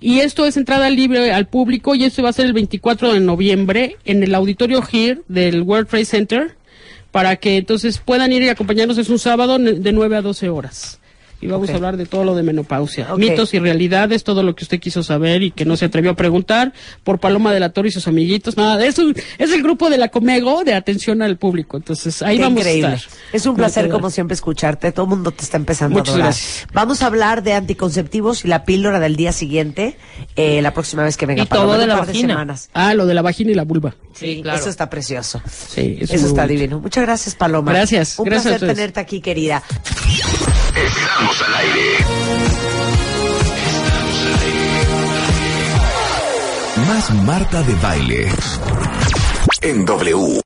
[0.00, 3.20] Y esto es entrada libre al público y esto va a ser el 24 de
[3.20, 6.56] noviembre en el auditorio HERE del World Trade Center
[7.12, 8.98] para que entonces puedan ir y acompañarnos.
[8.98, 10.98] Es un sábado de 9 a 12 horas.
[11.42, 13.08] Y vamos a hablar de todo lo de menopausia.
[13.18, 16.14] Mitos y realidades, todo lo que usted quiso saber y que no se atrevió a
[16.16, 16.72] preguntar
[17.04, 18.56] por Paloma de la Torre y sus amiguitos.
[18.56, 19.02] Nada, de eso
[19.38, 21.76] es el grupo de la Comego de atención al público.
[21.76, 22.86] Entonces ahí Qué vamos increíble.
[22.86, 23.12] a estar.
[23.32, 24.92] Es un placer, como siempre, escucharte.
[24.92, 26.32] Todo el mundo te está empezando Muchas a adorar.
[26.32, 26.66] gracias.
[26.72, 29.96] Vamos a hablar de anticonceptivos y la píldora del día siguiente
[30.36, 32.28] eh, la próxima vez que venga Y Paloma, todo de la de vagina.
[32.34, 32.70] semanas.
[32.72, 33.96] Ah, lo de la vagina y la vulva.
[34.14, 34.60] Sí, claro.
[34.60, 35.42] Eso está precioso.
[35.50, 36.46] Sí, eso está bonito.
[36.48, 36.78] divino.
[36.80, 37.72] Muchas gracias, Paloma.
[37.72, 39.62] Gracias, Un gracias placer tenerte aquí, querida.
[40.74, 41.98] Estamos al aire.
[46.88, 48.32] Más Marta de Baile.
[49.60, 50.42] En W.